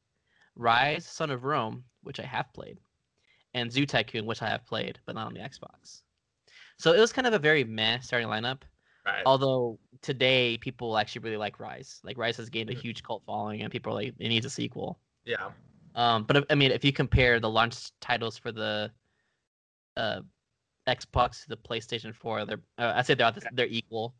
[0.57, 2.79] Ryse Son of Rome, which I have played,
[3.53, 6.01] and Zoo Tycoon, which I have played, but not on the Xbox.
[6.77, 8.61] So it was kind of a very meh starting lineup.
[9.05, 9.23] Right.
[9.25, 11.99] Although today people actually really like Ryse.
[12.03, 12.81] Like Ryse has gained a Mhm.
[12.81, 14.99] huge cult following, and people are like, it needs a sequel.
[15.25, 15.51] yeah.
[15.95, 18.91] Um, but if- I mean, if you compare the launch titles for the
[19.97, 20.21] uh,
[20.87, 24.15] Xbox to the PlayStation 4, they're uh, I say they're the- they're equal.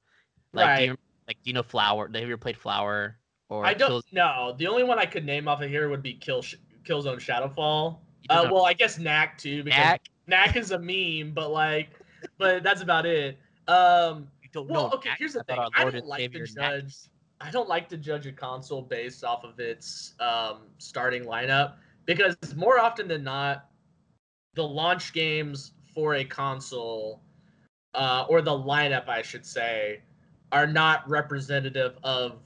[0.52, 2.08] Like, do you, like do you know Flower?
[2.08, 3.18] Have you ever played Flower?
[3.50, 4.56] Or I don't Kills- know.
[4.58, 6.42] The only one I could name off of here would be Kill
[6.84, 8.00] Killzone Shadowfall.
[8.30, 10.02] Uh, well, I guess Knack too because Knack?
[10.28, 11.90] Knack is a meme, but like,
[12.38, 13.38] but that's about it.
[13.68, 15.10] Um, well, know okay.
[15.10, 15.20] Knack?
[15.20, 15.60] Here's the I thing.
[15.76, 16.96] I don't like to Knack- judge.
[17.42, 22.36] I don't like to judge a console based off of its um, starting lineup because
[22.56, 23.70] more often than not,
[24.56, 27.22] the launch games for a console,
[27.94, 30.02] uh, or the lineup, I should say,
[30.52, 32.40] are not representative of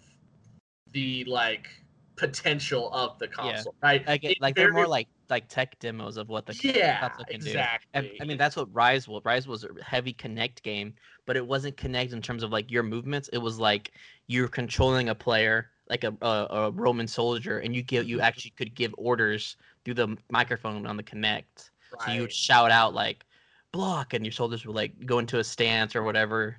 [0.92, 1.70] the like
[2.16, 4.06] potential of the console, right?
[4.08, 7.40] Like, It like they're more like like tech demos of what the yeah, console can
[7.40, 7.48] do.
[7.48, 7.90] exactly.
[7.94, 9.24] And, I mean, that's what Ryse was.
[9.24, 10.94] Ryse was a heavy Kinect game,
[11.26, 13.30] but it wasn't Kinect in terms of like your movements.
[13.30, 13.92] It was like
[14.28, 18.26] you're controlling a player, like a, a, a Roman soldier, and you give you mm-hmm.
[18.26, 21.70] actually could give orders through the microphone on the Kinect.
[22.06, 23.24] So you would shout out like
[23.72, 26.58] block, and your soldiers would like go into a stance or whatever.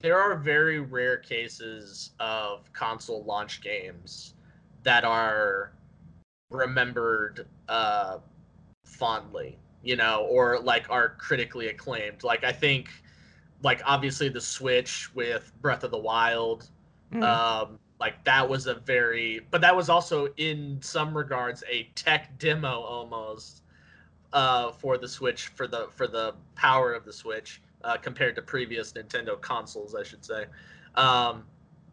[0.00, 4.34] there are very rare cases of console launch games
[4.82, 5.72] that are
[6.50, 8.18] remembered uh,
[8.84, 12.22] fondly, you know, or like are critically acclaimed.
[12.24, 12.88] Like I think,
[13.62, 16.68] like obviously the Switch with Breath of the Wild,
[17.12, 17.22] Mm.
[17.22, 22.38] um, like that was a very, but that was also in some regards a tech
[22.38, 23.62] demo almost
[24.32, 28.42] uh, for the Switch for the for the power of the Switch uh, compared to
[28.42, 30.46] previous Nintendo consoles, I should say.
[30.96, 31.44] Um,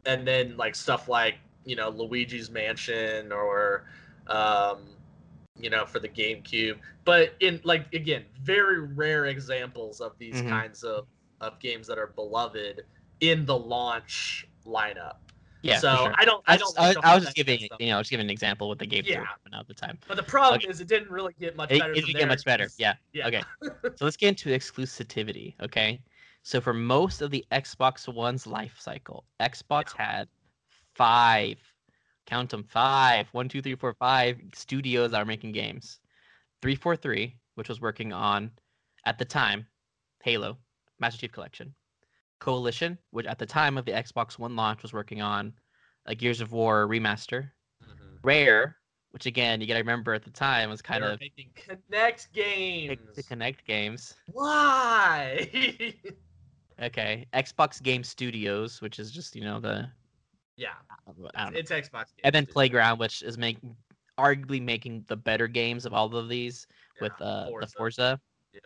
[0.05, 1.35] and then like stuff like
[1.65, 3.85] you know Luigi's Mansion or
[4.27, 4.79] um,
[5.59, 10.49] you know for the GameCube, but in like again very rare examples of these Mhm.
[10.49, 11.07] kinds of
[11.41, 12.83] of games that are beloved
[13.19, 15.17] in the launch lineup.
[15.63, 16.13] yeah, so sure.
[16.17, 16.79] I don't I don't.
[16.79, 17.77] I, I was just giving them.
[17.79, 19.19] you know, I was giving an example with the that Yeah.
[19.19, 19.99] were coming out at the time.
[20.07, 20.69] But the problem Okay.
[20.69, 21.91] is it didn't really get much It, better.
[21.93, 22.67] it didn't get much better.
[22.77, 22.95] Yeah.
[23.13, 23.27] Yeah.
[23.27, 23.43] Okay.
[23.95, 25.55] so let's get into exclusivity.
[25.61, 26.01] Okay.
[26.43, 30.27] So for most of the Xbox One's life cycle, Xbox had
[30.95, 31.59] five,
[32.25, 35.99] count them five, one, two, three, four, five studios are making games.
[36.61, 38.51] 343, which was working on,
[39.05, 39.65] at the time,
[40.23, 40.57] Halo,
[40.99, 41.73] Master Chief Collection.
[42.39, 45.53] Coalition, which at the time of the Xbox One launch was working on
[46.05, 47.51] a Gears of War remaster.
[47.83, 48.17] Mhm.
[48.23, 48.77] Rare,
[49.11, 52.31] which again, you gotta remember at the time was kind They were of making Kinect
[52.33, 53.15] games.
[53.15, 54.15] to Kinect games.
[54.27, 55.49] Why?
[56.81, 59.87] Okay, Xbox Game Studios, which is just you know the
[60.61, 60.69] yeah,
[61.35, 62.05] I don't it's Xbox.
[62.23, 63.57] and then Playground, which is make
[64.19, 67.73] arguably making the better games of all of these yeah, with uh, the Forza.
[67.77, 68.21] Forza.
[68.53, 68.59] Yeah.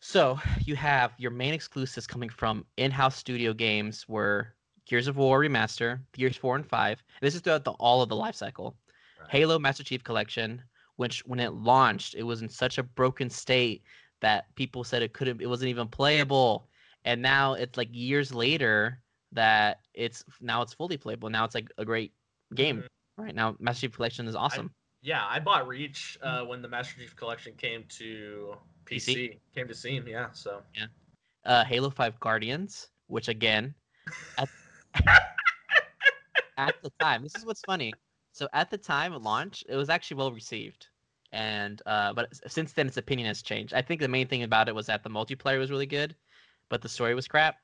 [0.00, 4.54] So you have your main exclusives coming from in-house studio games were
[4.86, 7.02] Gears of War Remaster, Gears 4 and 5.
[7.20, 8.76] This is throughout the, all of the life cycle.
[9.20, 9.30] Right.
[9.30, 10.62] Halo Master Chief Collection,
[10.96, 13.82] which when it launched, it was in such a broken state
[14.20, 16.68] that people said it couldn't, it wasn't even playable.
[17.04, 19.00] And now it's like years later
[19.32, 21.30] that it's now it's fully playable.
[21.30, 22.12] Now it's like a great
[22.54, 22.78] game.
[22.82, 22.86] Mhm.
[23.24, 24.72] Right now, Master Chief Collection is awesome.
[25.02, 29.14] Yeah, I bought Reach uh, when the Master Chief Collection came to PC.
[29.14, 29.38] PC?
[29.54, 30.28] Came to Steam, yeah.
[30.32, 30.62] So
[31.44, 33.74] uh, Halo 5 Guardians, which again,
[34.36, 34.48] at,
[36.56, 37.92] at the time, this is what's funny.
[38.32, 40.88] So at the time of launch, it was actually well received,
[41.32, 43.74] and uh, but since then, its opinion has changed.
[43.74, 46.14] I think the main thing about it was that the multiplayer was really good,
[46.68, 47.56] but the story was crap.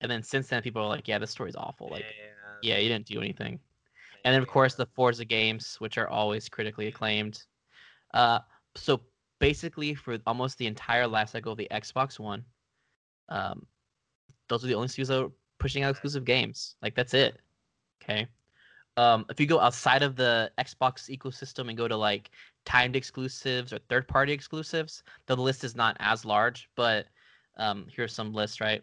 [0.00, 1.88] And then since then, people are like, "Yeah, this story's awful.
[1.90, 3.58] Like, man, yeah, you didn't do anything."
[4.24, 7.42] And then of course the Forza games, which are always critically acclaimed.
[8.12, 8.40] Uh,
[8.74, 9.00] so
[9.38, 12.44] basically, for almost the entire life cycle of the Xbox One,
[13.28, 13.66] um,
[14.48, 16.76] those are the only studios that are pushing out exclusive games.
[16.82, 17.38] Like that's it.
[18.02, 18.26] Okay.
[18.96, 22.30] Um, if you go outside of the Xbox ecosystem and go to like
[22.64, 26.70] timed exclusives or third-party exclusives, the list is not as large.
[26.76, 27.06] But
[27.56, 28.82] um, here's some lists, right?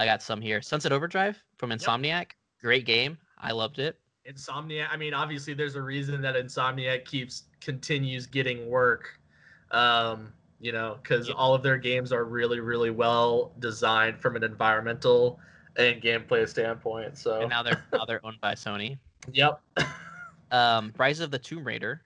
[0.00, 0.62] I got some here.
[0.62, 2.30] Sunset Overdrive from Insomniac,
[2.62, 3.18] great game.
[3.36, 4.00] I loved it.
[4.26, 4.86] Insomniac.
[4.90, 9.20] I mean, obviously, there's a reason that Insomniac keeps continues getting work.
[9.72, 11.34] Um, you know, because Yeah.
[11.34, 15.38] all of their games are really, really well designed from an environmental
[15.76, 17.18] and gameplay standpoint.
[17.18, 18.98] So, and now they're now they're owned by Sony.
[19.34, 19.60] yep.
[20.50, 22.00] Um, Rise of the Tomb Raider,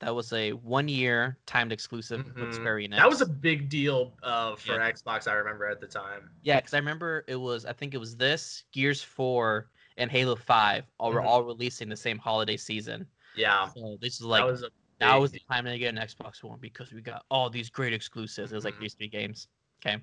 [0.00, 2.46] That was a one-year timed exclusive Mhm.
[2.46, 2.96] with Square Enix.
[2.96, 4.92] That was a big deal uh, for Yeah.
[4.92, 5.26] Xbox.
[5.26, 6.30] I remember at the time.
[6.42, 7.66] yeah, because I remember it was.
[7.66, 11.26] I think it was this Gears Four and Halo Five all were Mhm.
[11.26, 13.08] all releasing the same holiday season.
[13.34, 15.94] Yeah, So this is like that was a now big was the time to get
[15.94, 18.52] an Xbox One because we got all these great exclusives.
[18.52, 18.80] It was like Mhm.
[18.80, 19.48] these three games.
[19.84, 20.00] Okay.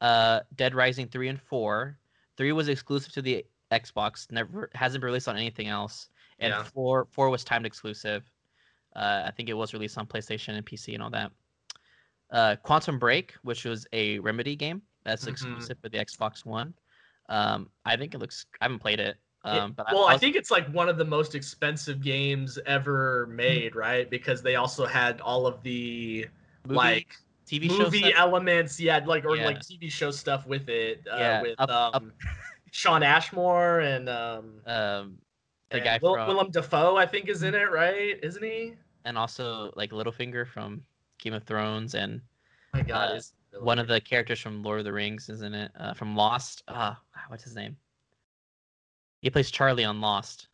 [0.00, 1.98] Uh Dead Rising 3 and 4.
[2.36, 6.10] 3 was exclusive to the Xbox, never hasn't been released on anything else.
[6.38, 6.62] And Yeah.
[6.64, 8.30] 4 4 was timed exclusive.
[8.94, 11.30] Uh I think it was released on PlayStation and PC and all that.
[12.30, 15.28] Uh Quantum Break, which was a Remedy game that's Mhm.
[15.28, 16.74] exclusive for the Xbox One.
[17.28, 19.16] Um I think it looks I haven't played it.
[19.44, 23.26] Um but well, I was- think it's like one of the most expensive games ever
[23.28, 24.08] made, right?
[24.08, 26.26] Because they also had all of the
[26.66, 28.12] movie, like TV show movie stuff?
[28.16, 29.46] elements, yeah, like or Yeah.
[29.46, 32.12] like TV show stuff with it, uh, Yeah, with up- up- um,
[32.70, 35.18] Shawn Ashmore and um, um
[35.72, 38.18] the guy Will- from Willem Dafoe, I think, is in it, right?
[38.22, 38.74] Isn't he?
[39.04, 40.84] and also like Littlefinger from
[41.18, 42.20] Game of Thrones, and
[42.74, 45.42] Oh my God, Uh, is one of the characters from Lord of the Rings is
[45.42, 45.72] in it.
[45.78, 46.62] Uh, from Lost.
[46.68, 46.94] Uh,
[47.28, 47.76] what's his name?
[49.20, 50.48] He plays Charlie on Lost.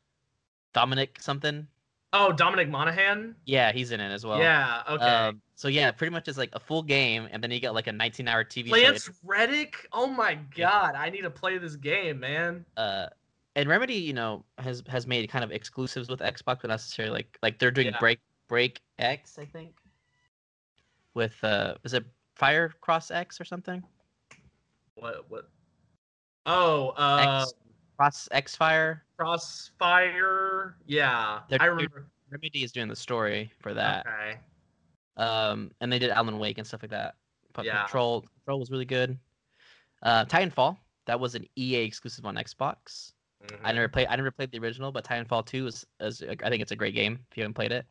[0.74, 1.66] Dominic something.
[2.12, 3.34] oh Dominic Monaghan.
[3.44, 4.38] Yeah, he's in it as well.
[4.38, 5.04] yeah, okay.
[5.04, 7.86] Um, so yeah, pretty much it's like a full game, and then you get like
[7.86, 9.12] a 19-hour TV Lance show.
[9.24, 9.86] Reddick.
[9.92, 12.64] Oh my God, I need to play this game, man.
[12.76, 13.06] Uh,
[13.56, 17.12] and Remedy, you know, has has made kind of exclusives with Xbox, but not necessarily
[17.14, 17.98] like like they're doing Yeah.
[17.98, 19.76] Break Break X, I think.
[21.14, 23.82] With uh, is it Fire Cross X or something?
[24.94, 25.28] What?
[25.30, 25.48] What?
[26.46, 27.54] Oh, uh, X
[27.96, 29.04] Cross X Fire.
[29.16, 30.76] Crossfire.
[30.86, 32.06] Yeah, They're- I remember.
[32.30, 34.06] Remedy is doing the story for that.
[34.06, 34.38] Okay.
[35.16, 37.14] Um, and they did Alan Wake and stuff like that.
[37.54, 37.80] But Yeah.
[37.84, 39.18] Control Control was really good.
[40.02, 43.14] Uh, Titanfall that was an EA exclusive on Xbox.
[43.64, 43.74] I Mhm.
[43.76, 44.06] never played.
[44.08, 46.94] I never played the original, but Titanfall Two is, is I think it's a great
[46.94, 47.86] game if you haven't played it.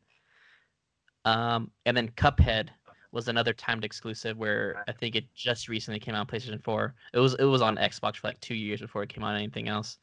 [1.26, 2.70] Um, and then Cuphead
[3.12, 6.96] was another timed exclusive where I think it just recently came out on PlayStation Four.
[7.14, 9.38] It was it was on Xbox for like two years before it came out on
[9.38, 9.98] anything else.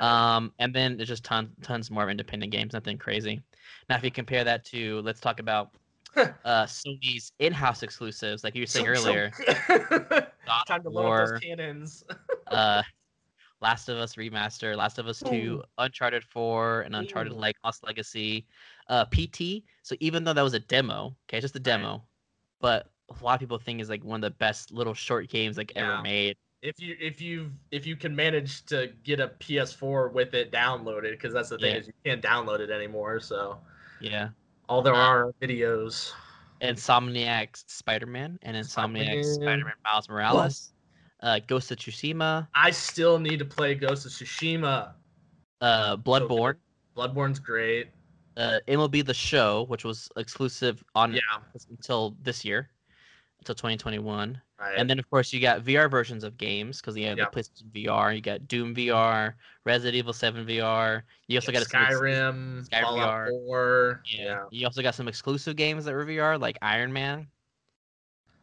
[0.00, 3.42] Um, and then there's just tons tons more of independent games, nothing crazy.
[3.88, 5.70] Now, if you compare that to, let's talk about
[6.16, 9.30] uh, Sony's in-house exclusives, like you were saying So- so- earlier,
[10.46, 12.04] God Time to load up those cannons.
[12.48, 12.82] uh,
[13.60, 18.46] Last of Us remaster, Last of Us Two, Uncharted Four, and Uncharted like Lost Legacy,
[18.88, 19.64] uh, PT.
[19.82, 22.02] So even though that was a demo, okay, just a demo,
[22.60, 25.56] but a lot of people think is like one of the best little short games
[25.58, 25.82] like Yeah.
[25.96, 26.36] ever made.
[26.62, 31.10] if you if you if you can manage to get a PS4 with it downloaded,
[31.12, 31.80] because that's the thing Yeah.
[31.80, 33.18] is you can't download it anymore.
[33.20, 33.58] So
[34.00, 34.30] Yeah.
[34.68, 36.12] all there Uh, are videos.
[36.62, 39.24] Insomniac's Spider-Man and Insomniac's Spider-Man.
[39.24, 40.72] Spider-Man Miles Morales,
[41.22, 44.92] uh, Ghost of Tsushima, I still need to play Ghost of Tsushima.
[45.60, 46.56] uh, Bloodborne,
[46.96, 47.88] Bloodborne's great.
[48.36, 51.20] uh, MLB The Show, which was exclusive on Yeah.
[51.68, 52.70] until this year,
[53.40, 54.40] until 2021.
[54.58, 54.74] Right.
[54.78, 57.26] And then, of course, you got VR versions of games because you have Yeah.
[57.32, 58.14] the PlayStation VR.
[58.14, 61.02] You got Doom VR, Resident Evil 7 VR.
[61.28, 63.28] You also got some ex- Skyrim, Skyrim Fallout VR.
[63.46, 64.02] 4.
[64.06, 64.44] yeah.
[64.50, 67.26] You also got some exclusive games that were VR, like Iron Man.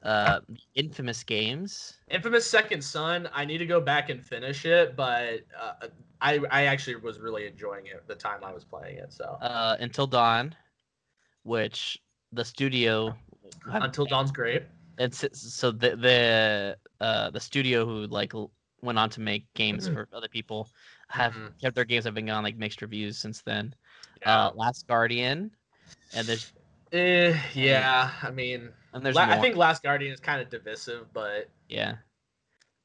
[0.08, 0.40] Uh,
[0.76, 1.98] infamous games.
[2.10, 3.28] Infamous Second Son.
[3.34, 5.88] I need to go back and finish it, but uh,
[6.22, 9.12] I I actually was really enjoying it the time I was playing it.
[9.12, 10.56] So Uh, Until Dawn,
[11.44, 13.18] which the studio.
[13.66, 14.64] Until Dawn's great.
[14.98, 18.32] And so the the uh the studio who like
[18.82, 20.70] went on to make games for other people
[21.10, 21.60] have Mhm.
[21.60, 23.76] kept their games have been getting like mixed reviews since then.
[24.22, 24.48] Yeah.
[24.48, 25.52] Uh, Last Guardian,
[26.14, 26.54] and there's
[26.94, 28.12] Eh, yeah.
[28.22, 29.24] I mean, and there's La-.
[29.24, 31.96] I think Last Guardian is kind of divisive, but yeah,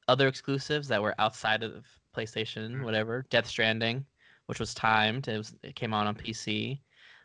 [0.07, 2.83] other exclusives that were outside of PlayStation, Mhm.
[2.83, 3.25] whatever.
[3.29, 4.05] Death Stranding,
[4.47, 6.81] which was timed, it was it came out on PC.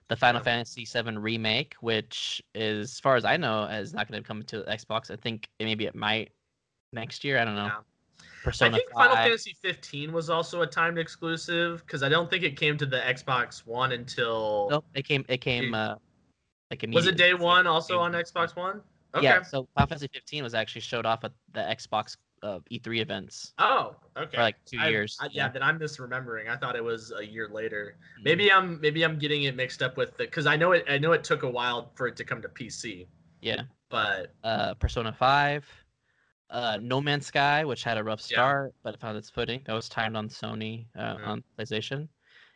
[0.09, 0.45] The Final Yeah.
[0.45, 4.43] Fantasy VII remake, which is, as far as I know, is not going to come
[4.45, 5.11] to Xbox.
[5.11, 6.33] I think it, maybe it might
[6.95, 7.39] next year.
[7.39, 7.67] I don't know.
[7.67, 7.81] Yeah.
[8.43, 9.03] Persona I think 5.
[9.11, 12.87] Final Fantasy 15 was also a timed exclusive because I don't think it came to
[12.87, 15.27] the Xbox One until Nope, it came.
[15.29, 15.75] It came.
[15.75, 15.97] Uh,
[16.71, 18.81] like was it day one also on Xbox One?
[19.15, 19.25] Okay.
[19.25, 19.43] Yeah.
[19.43, 23.97] So Final Fantasy 15 was actually showed off at the Xbox uh, E3 events Oh,
[24.17, 24.37] okay.
[24.37, 25.17] for like two I- years.
[25.21, 26.49] I, yeah, then I'm misremembering.
[26.49, 27.97] I thought it was a year later.
[28.21, 28.25] Mhm.
[28.25, 30.99] Maybe I'm maybe I'm getting it mixed up with the because I know it I
[30.99, 33.07] know it took a while for it to come to PC,
[33.41, 33.63] Yeah.
[33.89, 35.67] but Uh, Persona 5.
[36.51, 38.37] Uh, No Man's Sky, which had a rough Yeah.
[38.37, 39.63] start, but it found its footing.
[39.67, 41.27] That was timed on Sony uh, Mhm.
[41.27, 42.09] on PlayStation.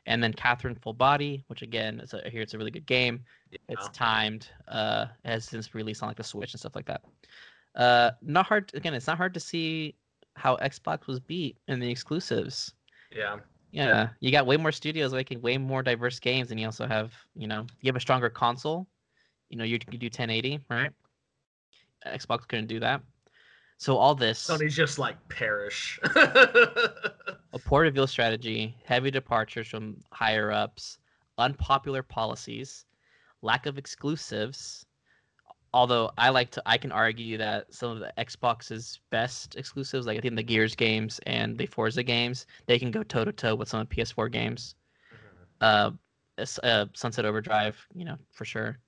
[0.07, 2.87] And then Catherine Full Body, which again, is a, I hear it's a really good
[2.87, 3.21] game.
[3.69, 4.49] It's timed.
[4.67, 7.03] Uh, has since released on like the Switch and stuff like that.
[7.75, 8.71] Uh, not hard.
[8.75, 9.95] Again, it's not hard to see
[10.35, 12.75] how Xbox was beat in the exclusives.
[13.71, 16.87] yeah, Yeah, you got way more studios making way more diverse games, and you also
[16.87, 18.87] have, you know, you have a stronger console.
[19.51, 20.91] You know, you could do 1080, right?
[22.07, 23.03] Xbox couldn't do that.
[23.79, 25.99] So all this Sony's just like perish.
[27.53, 30.99] a poor reveal strategy, heavy departures from higher ups,
[31.39, 32.87] unpopular policies,
[33.43, 34.87] lack of exclusives.
[35.75, 40.19] Although I like to, I can argue that some of the Xbox's best exclusives, like
[40.19, 43.55] I think the Gears games and the Forza games, they can go toe to toe
[43.55, 44.75] with some of the PS4 games.
[45.61, 45.93] Uh,
[46.63, 48.79] uh, Sunset Overdrive, you know, for sure.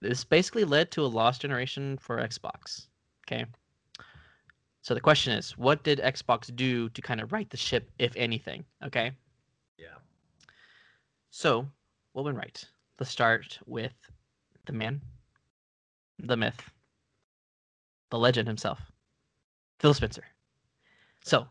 [0.00, 2.86] This basically led to a lost generation for Xbox.
[3.26, 3.46] Okay.
[4.86, 8.14] So the question is, what did Xbox do to kind of right the ship, if
[8.14, 8.64] anything?
[8.84, 9.10] Okay.
[9.76, 9.98] yeah.
[11.30, 11.66] So,
[12.12, 12.64] what went right?
[13.00, 13.94] Let's start with
[14.64, 15.00] the man,
[16.20, 16.70] the myth,
[18.10, 18.78] the legend himself,
[19.80, 20.22] Phil Spencer.
[21.24, 21.48] So,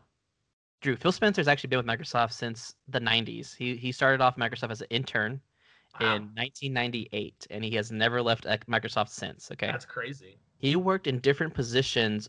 [0.80, 3.54] Drew, Phil Spencer has actually been with Microsoft since the 90s.
[3.54, 5.42] He, he started off Microsoft as an intern
[6.00, 6.06] Wow.
[6.16, 9.50] in 1998, and he has never left Microsoft since.
[9.52, 9.66] Okay.
[9.66, 10.38] That's crazy.
[10.58, 12.28] He worked in different positions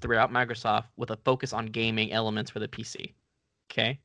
[0.00, 3.12] throughout Microsoft with a focus on gaming elements for the PC.
[3.70, 4.00] Okay.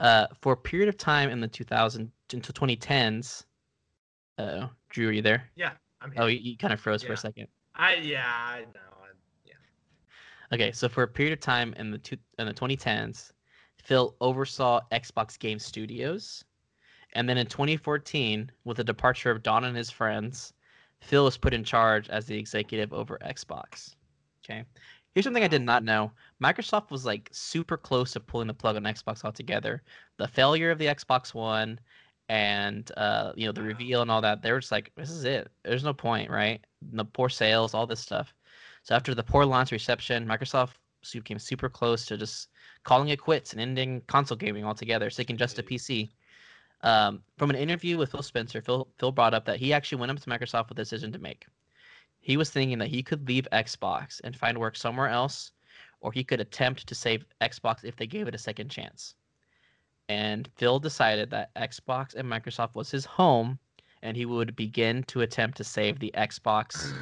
[0.00, 3.44] Uh, for a period of time in the 2000 into 2010s.
[4.38, 5.48] Uh, Drew, are you there?
[5.56, 6.38] Yeah, I'm Oh, here.
[6.40, 7.46] you, you kind of froze for a second.
[7.74, 8.80] I yeah, I know.
[9.02, 9.08] I,
[9.44, 9.54] yeah.
[10.52, 13.32] Okay, so for a period of time in the two, in the 2010s,
[13.76, 16.44] Phil oversaw Xbox Game Studios,
[17.12, 20.52] and then in 2014, with the departure of Don and his friends,
[21.02, 23.94] Phil was put in charge as the executive over Xbox.
[24.44, 24.64] Okay,
[25.14, 28.76] here's something I did not know: Microsoft was like super close to pulling the plug
[28.76, 29.82] on Xbox altogether.
[30.18, 31.78] The failure of the Xbox One,
[32.28, 35.24] and uh, you know the reveal and all that, they were just like, "This is
[35.24, 35.50] it.
[35.64, 38.34] There's no point, right?" The poor sales, all this stuff.
[38.82, 42.48] So after the poor launch reception, Microsoft su- came super close to just
[42.84, 46.10] calling it quits and ending console gaming altogether, sticking just to PC.
[46.82, 50.10] Um, from an interview with Phil Spencer, Phil, Phil brought up that he actually went
[50.10, 51.46] up to Microsoft with a decision to make.
[52.20, 55.52] He was thinking that he could leave Xbox and find work somewhere else,
[56.00, 59.14] or he could attempt to save Xbox if they gave it a second chance.
[60.08, 63.58] And Phil decided that Xbox and Microsoft was his home,
[64.02, 66.94] and he would begin to attempt to save the Xbox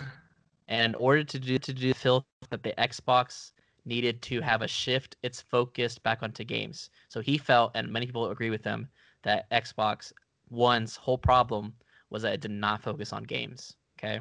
[0.69, 3.53] and in order to do to do Phil that the Xbox
[3.85, 6.91] needed to have a shift its focus back onto games.
[7.09, 8.89] So he felt, and many people agree with him,
[9.29, 10.13] that Xbox
[10.49, 11.75] One's whole problem
[12.09, 13.77] was that it did not focus on games.
[13.99, 14.21] Okay.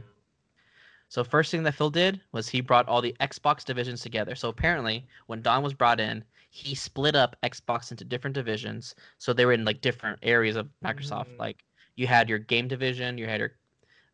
[1.08, 4.36] So first thing that Phil did was he brought all the Xbox divisions together.
[4.36, 8.96] So apparently, when Don was brought in, he split up Xbox into different divisions.
[9.18, 11.30] So they were in like different areas of Microsoft.
[11.30, 11.40] Mm.
[11.40, 11.64] Like
[11.96, 13.54] you had your game division, you had your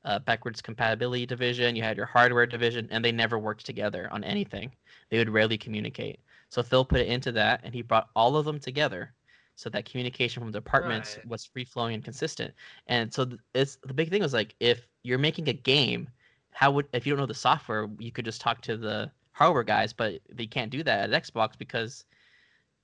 [0.06, 4.24] uh, backwards compatibility division, you had your hardware division, and they never worked together on
[4.24, 4.72] anything.
[5.10, 6.20] They would rarely communicate.
[6.50, 9.12] So Phil put it into that, and he brought all of them together,
[9.56, 11.26] so that communication from departments Right.
[11.26, 12.54] was free flowing and consistent.
[12.88, 16.10] And so th- it's the big thing was like if you're making a game,
[16.51, 19.64] how would if you don't know the software, you could just talk to the hardware
[19.64, 22.06] guys, but they can't do that at Xbox because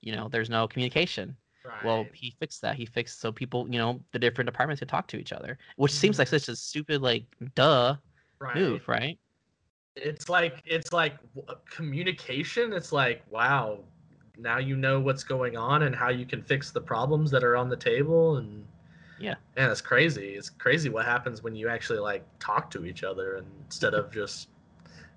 [0.02, 1.36] you know there's no communication.
[1.64, 1.76] Right.
[1.84, 2.76] Well, he fixed that.
[2.76, 5.92] He fixed so people, you know, the different departments could talk to each other, which
[5.92, 6.30] seems like Mhm.
[6.30, 7.96] such a stupid, like, duh
[8.40, 8.54] right.
[8.54, 9.18] move, right?
[9.96, 11.18] It's like it's like
[11.66, 12.72] communication.
[12.72, 13.84] It's like wow,
[14.42, 17.56] now you know what's going on and how you can fix the problems that are
[17.56, 18.64] on the table and
[19.18, 19.34] Yeah.
[19.56, 20.34] man, it's crazy.
[20.34, 24.10] It's crazy what happens when you actually like talk to each other and instead of
[24.12, 24.48] just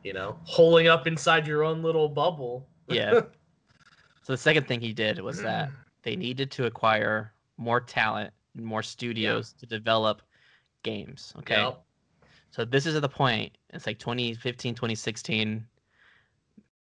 [0.03, 2.67] you know holding up inside your own little bubble.
[2.87, 3.21] Yeah.
[4.25, 5.69] So the second thing he did was that
[6.03, 10.21] they needed to acquire more talent, and more studios to develop
[10.83, 11.33] games.
[11.39, 11.61] Okay.
[11.61, 11.83] Yep.
[12.51, 15.65] So this is at the point, it's like 2015, 2016,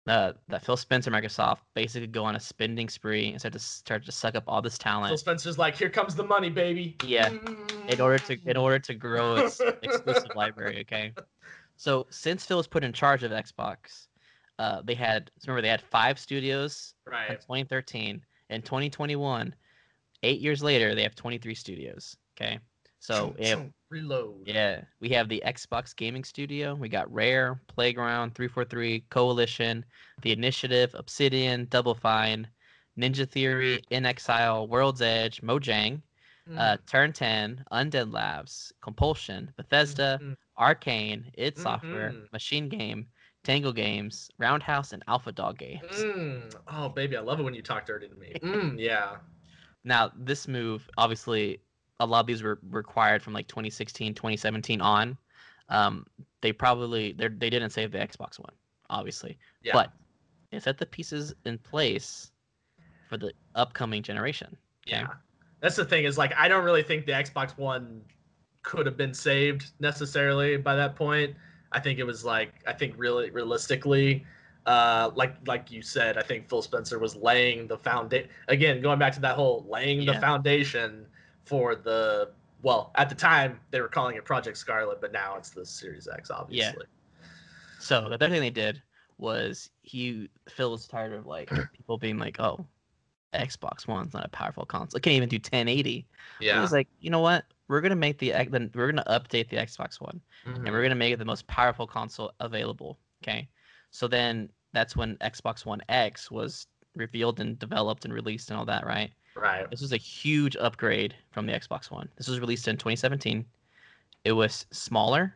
[0.08, 4.06] uh, that Phil Spencer, Microsoft, basically go on a spending spree and start to start
[4.06, 5.10] to suck up all this talent.
[5.10, 5.18] Phil.
[5.18, 6.96] Spencer's like, here comes the money, baby.
[7.04, 7.32] Yeah,
[7.88, 10.82] in order to in order to grow its exclusive library.
[10.82, 11.14] Okay,
[11.76, 14.08] so since Phil was put in charge of Xbox,
[14.60, 17.32] uh, they had remember they had five studios right.
[17.32, 18.22] in 2013.
[18.52, 19.56] In 2021,
[20.22, 22.16] eight years later, they have 23 studios.
[22.38, 22.60] Okay,
[23.00, 23.66] so have
[24.00, 24.48] reload.
[24.48, 26.76] yeah, we have the Xbox Gaming Studio.
[26.76, 29.86] We got Rare, Playground, 343, Coalition,
[30.22, 32.48] The Initiative, Obsidian, Double Fine,
[33.00, 36.02] Ninja Theory, inXile, World's Edge, Mojang,
[36.48, 36.60] Mm.
[36.60, 40.36] uh, Turn 10, Undead Labs, Compulsion, Bethesda, Mhm.
[40.58, 42.32] Arcane, id Software, Mhm.
[42.32, 43.08] Machine Game,
[43.44, 46.04] Tango Games, Roundhouse, and Alpha Dog Games.
[46.04, 46.56] Mm.
[46.68, 48.34] Oh, baby, I love it when you talk dirty to me.
[48.76, 49.18] Mm, yeah.
[49.84, 51.62] Now, this move, obviously,
[52.00, 55.18] a lot of these were required from like 2016, 2017 on.
[55.70, 56.06] Um,
[56.42, 58.54] they probably they they didn't save the Xbox One,
[58.90, 59.74] obviously, Yeah.
[59.74, 59.92] but
[60.52, 62.32] they set the pieces in place
[63.10, 64.56] for the upcoming generation.
[64.88, 64.98] Okay?
[65.00, 65.08] Yeah.
[65.62, 68.02] That's the thing is like I don't really think the Xbox One
[68.62, 71.36] could have been saved necessarily by that point.
[71.72, 74.24] I think it was like I think really realistically,
[74.68, 79.00] uh, like like you said, I think Phil Spencer was laying the foundation again, going
[79.00, 80.14] back to that whole laying Yeah.
[80.14, 81.08] the foundation
[81.46, 82.32] for the
[82.62, 86.08] well at the time they were calling it Project Scarlett, but now it's the Series
[86.08, 86.86] X, obviously.
[86.88, 87.28] Yeah.
[87.80, 88.82] So the third thing they did
[89.18, 92.66] was he Phil was tired of like people being like, oh,
[93.34, 94.98] Xbox One's not a powerful console.
[94.98, 96.08] It can't even do 1080.
[96.40, 97.46] Yeah, He was like, you know what?
[97.68, 100.56] We're gonna make the then we're gonna update the Xbox One Mhm.
[100.58, 103.00] and we're gonna make it the most powerful console available.
[103.24, 103.50] Okay.
[103.92, 108.66] So then that's when Xbox One X was revealed and developed and released and all
[108.66, 109.12] that, right?
[109.36, 109.70] Right.
[109.70, 112.08] This was a huge upgrade from the Xbox One.
[112.16, 113.46] This was released in 2017.
[114.24, 115.36] It was smaller,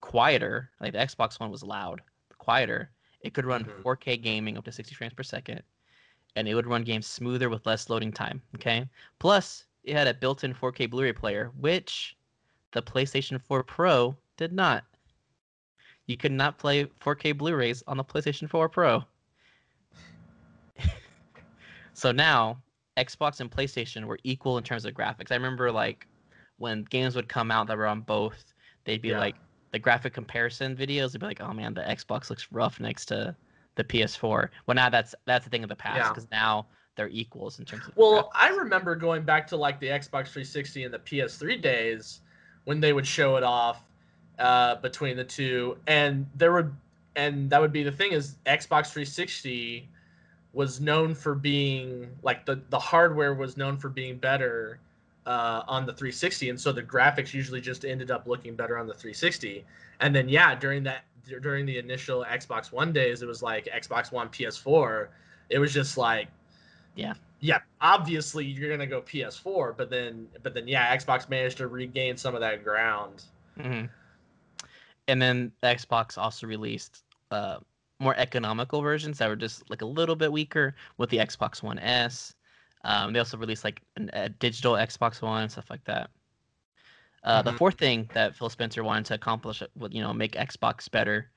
[0.00, 0.70] quieter.
[0.80, 2.00] Like the Xbox One was loud,
[2.38, 2.90] quieter.
[3.20, 3.82] It could run Mhm.
[3.82, 5.62] 4K gaming up to 60 frames per second,
[6.36, 8.42] and it would run games smoother with less loading time.
[8.54, 8.88] Okay.
[9.18, 12.16] Plus, it had a built-in 4K Blu-ray player, which
[12.72, 14.84] the PlayStation 4 Pro did not.
[16.06, 19.04] You could not play 4K Blu-rays on the PlayStation 4 Pro.
[21.94, 22.62] so now
[22.96, 25.32] Xbox and PlayStation were equal in terms of graphics.
[25.32, 26.06] I remember like
[26.58, 29.18] when games would come out that were on both, they'd be Yeah.
[29.18, 29.36] like
[29.72, 31.12] the graphic comparison videos.
[31.12, 33.34] They'd be like, "Oh man, the Xbox looks rough next to
[33.74, 36.08] the PS4." Well, now that's that's a thing of the past Yeah.
[36.10, 36.66] because now
[36.96, 37.96] they're equals in terms of.
[37.96, 38.30] Well, graphics.
[38.34, 42.20] I remember going back to like the Xbox 360 and the PS3 days
[42.64, 43.82] when they would show it off
[44.38, 46.72] uh, between the two, and there would,
[47.16, 49.88] and that would be the thing is Xbox 360
[50.54, 54.78] was known for being like the the hardware was known for being better
[55.26, 58.86] uh, on the 360, and so the graphics usually just ended up looking better on
[58.86, 59.64] the 360.
[60.00, 61.04] And then yeah, during that
[61.40, 65.08] during the initial Xbox One days, it was like Xbox One, PS4.
[65.50, 66.28] It was just like
[66.94, 71.68] yeah, yeah obviously you're gonna go PS4, but then but then yeah, Xbox managed to
[71.68, 73.24] regain some of that ground.
[73.58, 73.88] Mhm.
[75.08, 77.58] And then Xbox also released uh,
[78.00, 81.78] more economical versions that were just like a little bit weaker with the Xbox One
[81.78, 82.34] S.
[82.84, 86.10] Um, they also released like an, a digital Xbox One and stuff like that.
[87.22, 87.58] Uh, The Mhm.
[87.58, 91.32] fourth thing that Phil Spencer wanted to accomplish, would you know, make Xbox better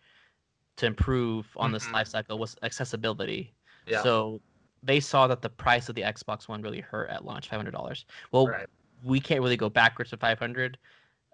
[0.77, 1.93] to improve on this Mhm.
[1.93, 3.55] life cycle was accessibility.
[3.87, 4.03] Yeah.
[4.03, 4.43] So
[4.83, 7.71] they saw that the price of the Xbox One really hurt at launch, five hundred
[7.73, 8.05] dollars.
[8.31, 8.69] Well, Right.
[9.03, 10.79] we can't really go backwards to 500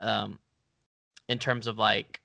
[0.01, 0.39] um
[1.29, 2.22] in terms of like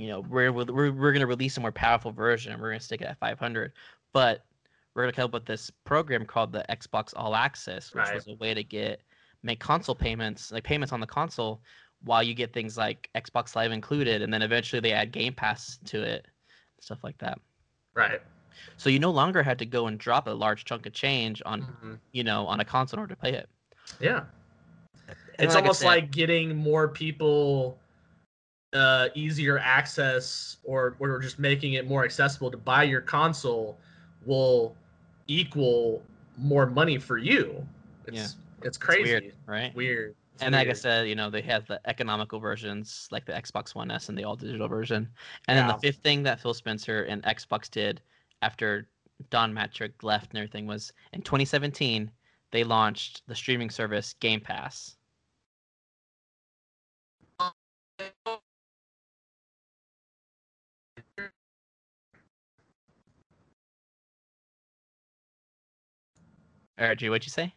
[0.00, 2.78] you know we're we're, we're going to release a more powerful version and we're going
[2.78, 3.72] to stick it at 500
[4.12, 4.44] but
[4.94, 8.14] we're going to come up with this program called the xbox all access which Right.
[8.14, 9.02] was a way to get
[9.42, 11.60] make console payments like payments on the console
[12.04, 15.78] while you get things like xbox live included and then eventually they add game pass
[15.84, 16.26] to it
[16.80, 17.38] stuff like that
[17.94, 18.22] Right.
[18.78, 21.62] so you no longer had to go and drop a large chunk of change on
[21.62, 21.98] Mhm.
[22.12, 23.48] you know on a console in order to play it
[24.00, 24.24] Yeah.
[25.08, 27.78] And It's like almost said- like getting more people
[28.72, 33.78] uh, easier access or or just making it more accessible to buy your console
[34.24, 34.76] will
[35.26, 36.02] equal
[36.36, 37.66] more money for you.
[38.06, 38.22] It's Yeah.
[38.22, 39.02] it's It's crazy.
[39.10, 40.14] weird, right Weird.
[40.34, 43.74] It's and like I said, you know, they have the economical versions like the Xbox
[43.74, 45.08] One S and the all digital version.
[45.48, 48.00] And then the fifth thing that Phil Spencer and Xbox did
[48.40, 48.88] after
[49.28, 52.10] Don Mattrick left and everything was in 2017,
[52.52, 54.96] they launched the streaming service Game Pass.
[66.80, 67.54] RG, what'd you say?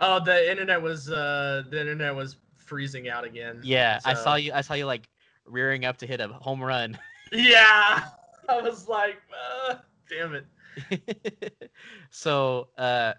[0.00, 3.60] Oh, the internet was uh the internet was freezing out again.
[3.62, 4.52] Yeah, I saw you.
[4.52, 5.08] I saw you like
[5.46, 6.98] rearing up to hit a home run.
[7.32, 8.04] Yeah.
[8.48, 9.20] I was like,
[9.68, 9.74] uh,
[10.08, 11.70] damn it.
[12.10, 13.14] so uh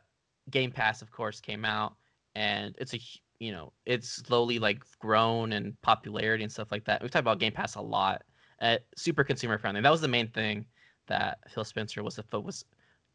[0.50, 1.96] game pass of course came out
[2.36, 3.00] and it's a
[3.40, 7.40] you know it's slowly like grown in popularity and stuff like that we've talked about
[7.40, 8.24] game pass a lot
[8.62, 10.66] uh, super consumer friendly that was the main thing
[11.08, 12.64] that phil spencer was the fo- was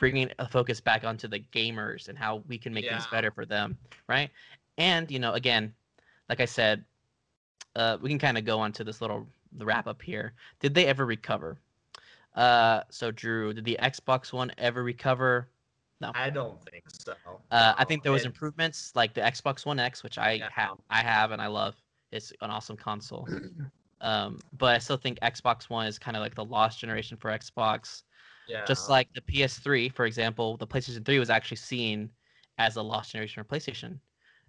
[0.03, 3.47] bringing a focus back onto the gamers and how we can make things better for
[3.47, 3.79] them
[4.09, 4.31] right
[4.77, 5.73] and you know again
[6.29, 6.85] like i said
[7.77, 9.25] uh, we can kind of go on to this little
[9.59, 11.57] the wrap up here did they ever recover
[12.35, 15.49] uh, so Drew, did the Xbox One ever recover?
[16.01, 16.13] No.
[16.15, 17.13] I don't think so.
[17.51, 20.49] Uh, I think there was it- improvements like the Xbox One X, which I Yeah.
[20.51, 21.75] have, I have, and I love.
[22.11, 23.29] It's an awesome console.
[24.01, 27.31] um, but I still think Xbox One is kind of like the lost generation for
[27.31, 28.03] Xbox.
[28.49, 28.65] Yeah.
[28.65, 32.11] Just like the PS3, for example, the PlayStation 3 was actually seen
[32.59, 33.99] as a lost generation for PlayStation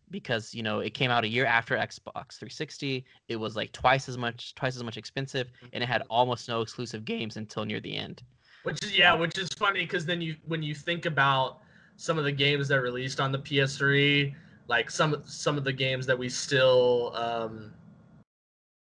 [0.09, 3.05] because you know it came out a year after Xbox 360.
[3.27, 6.61] It was like twice as much, twice as much expensive, and it had almost no
[6.61, 8.23] exclusive games until near the end.
[8.63, 11.59] Which is yeah, which is funny because then you when you think about
[11.97, 14.33] some of the games that released on the PS3,
[14.67, 17.73] like some some of the games that we still um,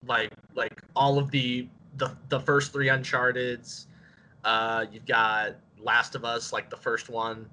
[0.05, 3.87] like like all of the the the first three Uncharted's.
[4.43, 7.47] Uh, you've got Last of Us, like the first one.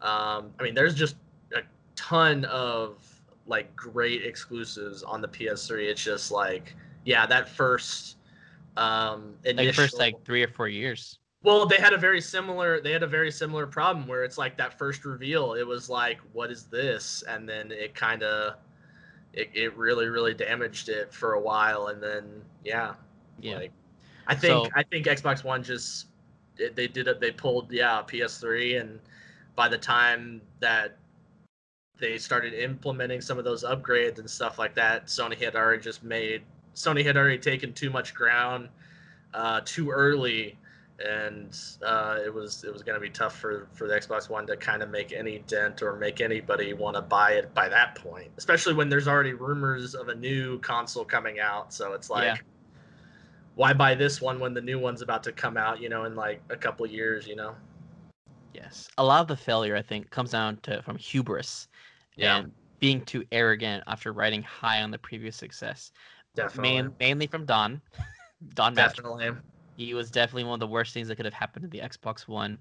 [0.00, 1.16] Um, I mean, there's just
[1.54, 1.60] a
[1.96, 2.96] ton of
[3.46, 5.88] like great exclusives on the PS3.
[5.88, 6.74] It's just like,
[7.04, 8.16] yeah, that first
[8.76, 11.18] um Like the initial, first like three or four years.
[11.42, 14.56] well, they had a very similar they had a very similar problem where it's like
[14.56, 17.22] that first reveal, it was like, what is this?
[17.28, 18.54] And then it kind of
[19.34, 22.94] it, it really really damaged it for a while and then yeah.
[23.40, 23.56] Yeah.
[23.56, 23.72] Like
[24.26, 26.06] I think So- I think Xbox One just
[26.58, 29.00] it, they did it they pulled yeah, PS3 and
[29.54, 30.96] by the time that
[31.98, 36.02] they started implementing some of those upgrades and stuff like that, Sony had already just
[36.02, 36.42] made
[36.74, 38.68] Sony had already taken too much ground
[39.34, 40.58] uh, too early,
[41.04, 44.46] and uh, it was it was going to be tough for for the Xbox One
[44.46, 47.94] to kind of make any dent or make anybody want to buy it by that
[47.96, 51.72] point, especially when there's already rumors of a new console coming out.
[51.72, 52.24] So it's like.
[52.24, 52.36] Yeah.
[53.54, 55.80] Why buy this one when the new one's about to come out?
[55.80, 57.26] You know, in like a couple years.
[57.26, 57.54] You know.
[58.54, 58.88] Yes.
[58.98, 61.68] A lot of the failure I think comes down to from hubris
[62.16, 62.38] Yeah.
[62.38, 65.90] and being too arrogant after riding high on the previous success.
[66.34, 66.82] Definitely.
[66.82, 67.80] Main, mainly from Don.
[68.54, 68.74] Don.
[68.74, 69.30] Definitely.
[69.76, 72.28] He was definitely one of the worst things that could have happened to the Xbox
[72.28, 72.58] One.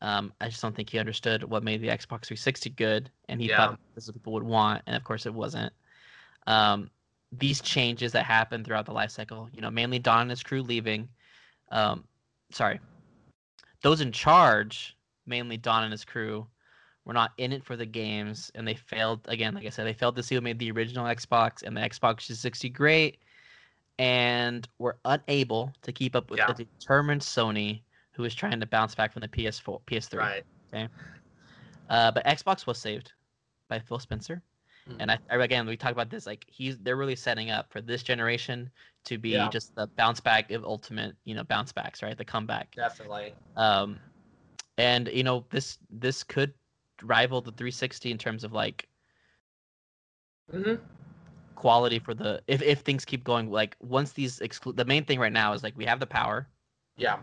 [0.00, 3.48] Um, I just don't think he understood what made the Xbox 360 good, and he
[3.48, 3.56] Yeah.
[3.56, 5.72] thought this is what people would want, and of course it wasn't.
[6.46, 6.90] Um,
[7.32, 10.62] these changes that happened throughout the life cycle, you know, mainly Don and his crew
[10.62, 11.08] leaving.
[11.70, 12.04] Um,
[12.50, 12.80] sorry,
[13.82, 16.46] those in charge, mainly Don and his crew,
[17.04, 19.54] were not in it for the games, and they failed again.
[19.54, 22.26] Like I said, they failed to see what made the original Xbox and the Xbox
[22.26, 23.18] 360 great,
[23.98, 26.50] and were unable to keep up with Yeah.
[26.50, 30.18] a determined Sony who was trying to bounce back from the PS4, PS3.
[30.72, 30.88] Right.
[31.88, 33.12] Uh, but Xbox was saved
[33.68, 34.42] by Phil Spencer,
[34.88, 34.96] Mhm.
[34.98, 37.80] and I, I again we talk about this like he's they're really setting up for
[37.80, 38.70] this generation
[39.04, 39.48] to be Yeah.
[39.48, 42.74] just the bounce back of ultimate you know bounce backs right the comeback.
[42.74, 43.34] Definitely.
[43.56, 43.98] Um,
[44.78, 46.54] and you know this this could
[47.02, 48.88] rival the 360 in terms of like
[50.50, 50.74] hmm
[51.54, 55.18] quality for the if if things keep going like once these exclu- the main thing
[55.18, 56.48] right now is like we have the power.
[56.96, 57.18] Yeah.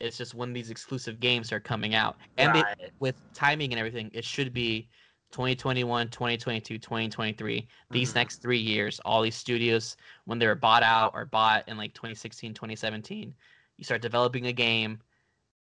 [0.00, 2.76] It's just when these exclusive games are coming out and they, right.
[2.98, 4.88] with timing and everything, it should be
[5.34, 7.66] 2021, 2022, 2023.
[7.90, 8.14] These Mhm.
[8.14, 11.92] next three years, all these studios, when they were bought out or bought in like
[11.92, 13.34] 2016, 2017,
[13.76, 15.00] you start developing a game.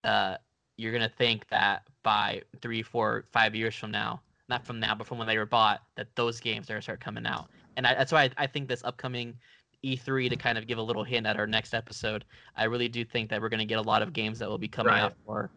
[0.04, 0.36] Uh,
[0.76, 5.07] you're gonna think that by three, four, five years from now, not from now, but
[5.07, 7.50] from when they were bought, that those games are gonna start coming out.
[7.78, 9.38] And I, that's why I, I think this upcoming
[9.82, 12.26] E3 to kind of give a little hint at our next episode.
[12.57, 14.68] I really do think that we're gonna get a lot of games that will be
[14.68, 15.00] coming Right.
[15.00, 15.50] out for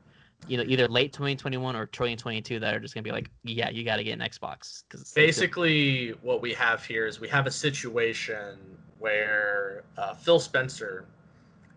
[0.47, 3.83] you know either late 2021 or 2022 that are just gonna be like yeah you
[3.83, 7.51] got to get an xbox because basically what we have here is we have a
[7.51, 8.57] situation
[8.99, 11.05] where uh, phil spencer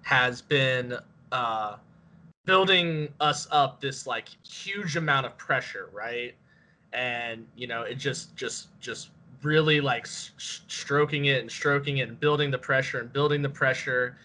[0.02, 0.96] has been
[1.32, 1.76] uh,
[2.44, 6.34] building us up this like huge amount of pressure right?
[6.92, 9.10] And you know it just just just
[9.42, 13.42] really like s- s- stroking it and stroking it and building the pressure and building
[13.42, 14.16] the pressure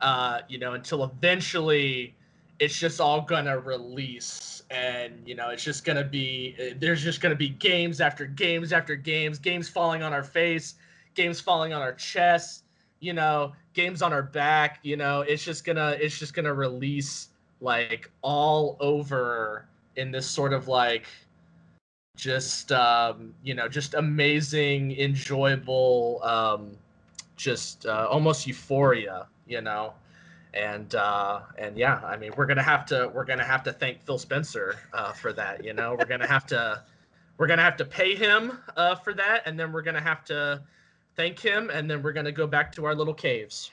[0.00, 2.14] uh, you know until eventually
[2.58, 7.20] it's just all gonna release and you know it's just gonna be uh, there's just
[7.20, 10.74] gonna be games after games after games games falling on our face
[11.14, 12.64] games falling on our chest
[13.00, 17.28] you know games on our back you know it's just gonna it's just gonna release
[17.60, 21.06] like all over in this sort of like
[22.16, 26.72] just um you know just amazing enjoyable um
[27.36, 29.92] just uh, almost euphoria you know
[30.54, 34.02] and uh and yeah i mean we're gonna have to we're gonna have to thank
[34.04, 35.94] phil spencer uh for that you know?
[35.98, 36.82] We're gonna have to
[37.36, 40.62] we're gonna have to pay him uh for that and then we're gonna have to
[41.16, 43.70] thank him and then we're gonna go back to our little caves.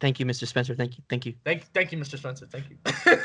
[0.00, 0.74] Thank you mr spencer.
[0.74, 1.34] Thank you thank you.
[1.44, 2.46] Thank thank you mr spencer.
[2.46, 2.76] Thank you.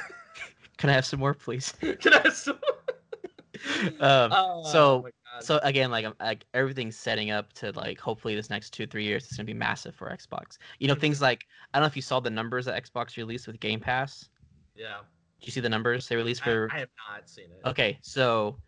[0.78, 1.73] Can i have some more please?
[1.82, 2.59] Can I have some-
[3.99, 5.11] um, Oh, so God.
[5.40, 9.26] So again like like everything's setting up to like hopefully this next two three years
[9.26, 11.02] it's gonna be massive for xbox you know Mm-hmm.
[11.02, 13.80] things like i don't know if you saw the numbers that xbox released with game
[13.80, 14.30] pass
[14.76, 15.00] yeah
[15.40, 18.60] Did you see the numbers they released for I have not seen it okay so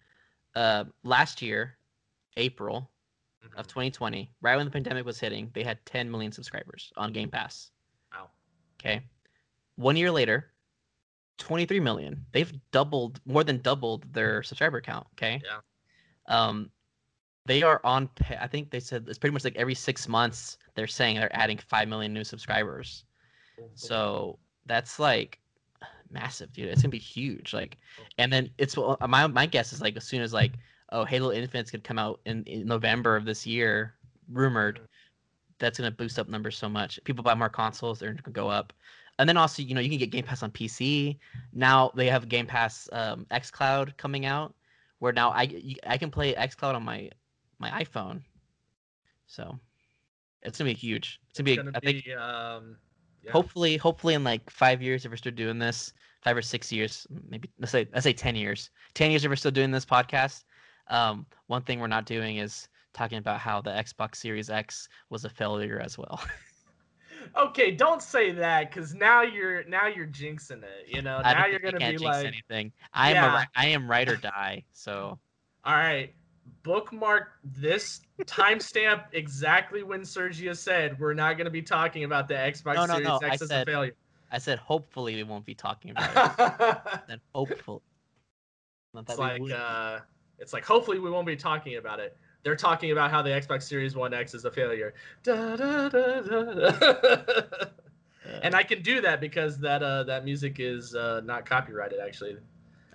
[0.55, 1.77] uh last year
[2.37, 2.91] april
[3.55, 3.69] of Mhm.
[3.69, 7.71] 2020 right when the pandemic was hitting they had 10 million subscribers on game pass
[8.13, 8.29] Wow.
[8.79, 9.01] okay
[9.75, 10.53] one year later
[11.37, 15.61] 23 million they've doubled more than doubled their subscriber count okay Yeah.
[16.29, 16.69] Um
[17.45, 18.09] they are on
[18.39, 21.57] i think they said it's pretty much like every six months they're saying they're adding
[21.57, 23.03] 5 million new subscribers
[23.73, 25.39] so that's like
[26.11, 27.77] massive dude it's gonna be huge like
[28.17, 30.53] and then it's well, my my guess is like as soon as like
[30.91, 33.95] oh, Halo Infinite's gonna come out in, in November of this year,
[34.31, 34.81] rumored.
[35.59, 36.99] That's gonna boost up numbers so much.
[37.03, 38.73] People buy more consoles, they're gonna go up.
[39.17, 41.17] And then also, you know, you can get Game Pass on PC.
[41.51, 44.53] Now they have Game Pass um, X Cloud coming out,
[44.99, 47.09] where now I I can play XCloud on my
[47.59, 48.21] my iPhone.
[49.27, 49.59] So
[50.41, 51.19] it's gonna be huge.
[51.29, 51.63] It's gonna It's be.
[51.63, 52.77] gonna I think be, um,
[53.23, 53.31] yeah.
[53.31, 57.07] hopefully hopefully in like five years if we're still doing this five or six years
[57.29, 60.43] maybe let's say let's say 10 years 10 years if we're still doing this podcast
[60.87, 65.23] um, one thing we're not doing is talking about how the xbox series x was
[65.25, 66.21] a failure as well
[67.35, 70.87] Okay, don't say that because now you're now you're jinxing it.
[70.87, 73.37] You know, I now you're gonna can't be jinx like, anything i am Yeah.
[73.39, 75.19] ri- i am right or die so
[75.65, 76.13] all right,
[76.63, 82.75] bookmark this timestamp exactly when Sergio said we're not gonna be talking about the Xbox
[82.75, 83.93] No, no, Series no, X as a failure.
[84.31, 87.81] i said hopefully we won't be talking about it then hopefully
[88.93, 89.99] Not it's like uh,
[90.39, 92.17] it's like hopefully we won't be talking about it.
[92.43, 94.93] They're talking about how the Xbox Series One X is a failure.
[95.23, 97.43] Da, da, da, da, da.
[98.41, 102.37] and I can do that because that uh, that music is uh, not copyrighted actually.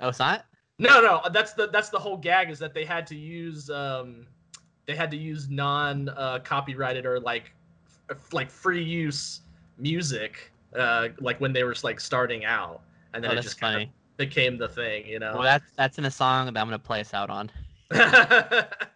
[0.00, 0.46] oh it's not
[0.78, 4.26] No, no, that's the that's the whole gag is that they had to use um,
[4.86, 7.52] they had to use non uh, copyrighted or like
[8.10, 9.40] f- like free use
[9.78, 12.80] music uh, like when they were like starting out,
[13.12, 15.32] and then oh it just funny became the thing, you know.
[15.34, 17.50] well that's that's in a song that i'm gonna play us out on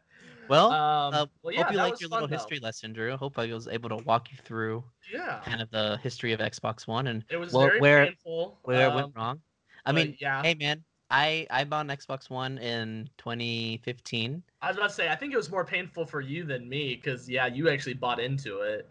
[0.49, 2.35] well um, Uh, well, yeah, hope you liked your fun, little though.
[2.43, 3.17] history lesson, Drew.
[3.17, 6.87] Hope I was able to walk you through Yeah, kind of the history of Xbox
[6.87, 8.59] One and it was well, very where- painful.
[8.63, 9.41] where it um, went wrong.
[9.87, 14.43] I mean, yeah, hey man, I I bought an Xbox One in 2015.
[14.61, 16.95] I was about to say, I think it was more painful for you than me
[16.97, 18.89] because yeah, you actually bought into it.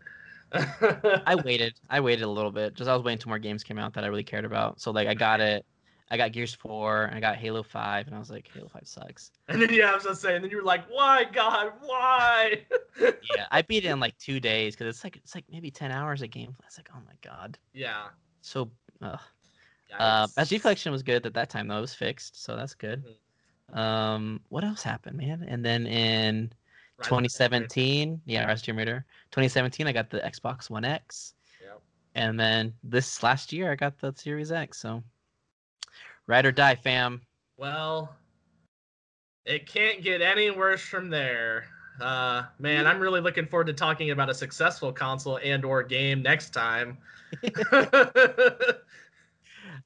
[0.54, 1.74] I waited.
[1.90, 2.74] I waited a little bit.
[2.74, 4.80] Just I was waiting until more games came out that I really cared about.
[4.82, 5.66] So like I got it.
[6.10, 8.82] I got Gears 4 and I got Halo 5 and I was like Halo 5
[8.88, 9.32] sucks.
[9.50, 12.66] and then yeah, I was gonna say, and then you were like, why, God, why?
[13.36, 15.92] Yeah, I beat it in like 2 days cuz it's like it's like maybe 10
[15.92, 16.56] hours a game.
[16.66, 18.08] It's like, "Oh my god." yeah.
[18.42, 19.18] So uh,
[20.00, 21.78] Uh, SD collection was good at that time though.
[21.78, 23.04] It was fixed, so that's good.
[23.04, 23.78] Mm-hmm.
[23.78, 25.46] Um, what else happened, man?
[25.48, 26.52] And then in
[26.98, 27.68] Rise of the Tomb Raider.
[27.68, 31.82] 2017, yeah, Rise of Tomb 2017, I got the Xbox One X, Yep.
[32.16, 34.80] and then this last year, I got the Series X.
[34.80, 35.04] So,
[36.28, 37.22] ride or die, fam.
[37.58, 38.16] Well,
[39.46, 41.66] it can't get any worse from there.
[42.00, 46.22] Uh, man, I'm really looking forward to talking about a successful console and or game
[46.22, 46.98] next time.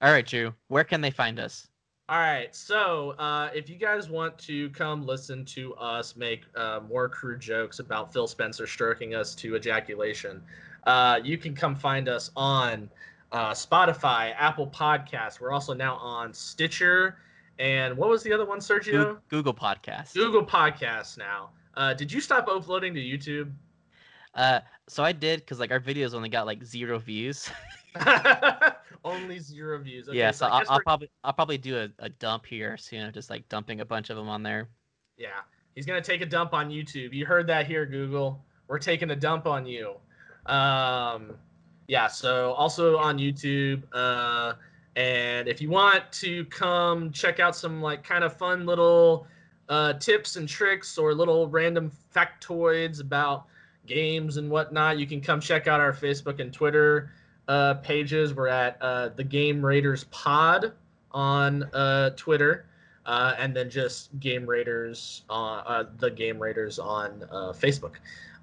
[0.02, 0.54] All right, Drew.
[0.68, 1.68] Where can they find us?
[2.10, 6.82] All right, so uh, if you guys want to come listen to us make uh,
[6.90, 10.44] more crude jokes about Phil Spencer stroking us to ejaculation,
[10.86, 12.90] uh, you can come find us on
[13.32, 15.40] uh, Spotify, Apple Podcasts.
[15.40, 17.18] We're also now on Stitcher,
[17.60, 19.20] and what was the other one, Sergio?
[19.30, 20.14] Google Podcast.
[20.14, 21.50] Google Podcasts now.
[21.76, 23.52] Uh, did you stop uploading to YouTube?
[24.34, 27.50] Uh, so I did because like our videos only got like zero views.
[29.04, 30.08] Only zero views.
[30.08, 33.12] Okay, yeah, so so I'll, I'll probably I'll probably do a, a dump here soon,
[33.14, 34.70] just like dumping a bunch of them on there.
[35.18, 35.42] Yeah,
[35.74, 37.12] he's gonna take a dump on YouTube.
[37.12, 38.46] You heard that here, Google.
[38.68, 39.96] We're taking a dump on you.
[40.46, 41.34] Um,
[41.92, 42.08] yeah.
[42.08, 43.84] So also on YouTube.
[43.92, 44.54] Uh,
[44.96, 49.28] and if you want to come check out some like kind of fun little
[49.68, 53.48] uh, tips and tricks or little random factoids about
[53.88, 57.12] games and whatnot, you can come check out our Facebook and Twitter
[57.50, 58.34] uh, pages.
[58.34, 60.72] We're at uh, the Game Raiders Pod
[61.12, 62.68] on uh, Twitter,
[63.06, 67.96] uh, and then just Game Raiders on uh, the Game Raiders on uh, Facebook.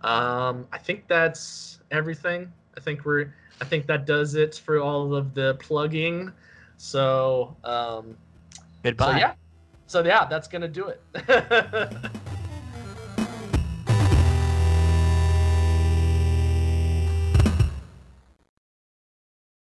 [0.03, 2.53] Um, I think that's everything.
[2.79, 3.35] I think we're.
[3.61, 6.33] I think that does it for all of the plugging.
[6.76, 8.16] So, um,
[8.85, 9.12] Goodbye.
[9.12, 9.33] so yeah.
[9.89, 11.03] So yeah, that's gonna do it.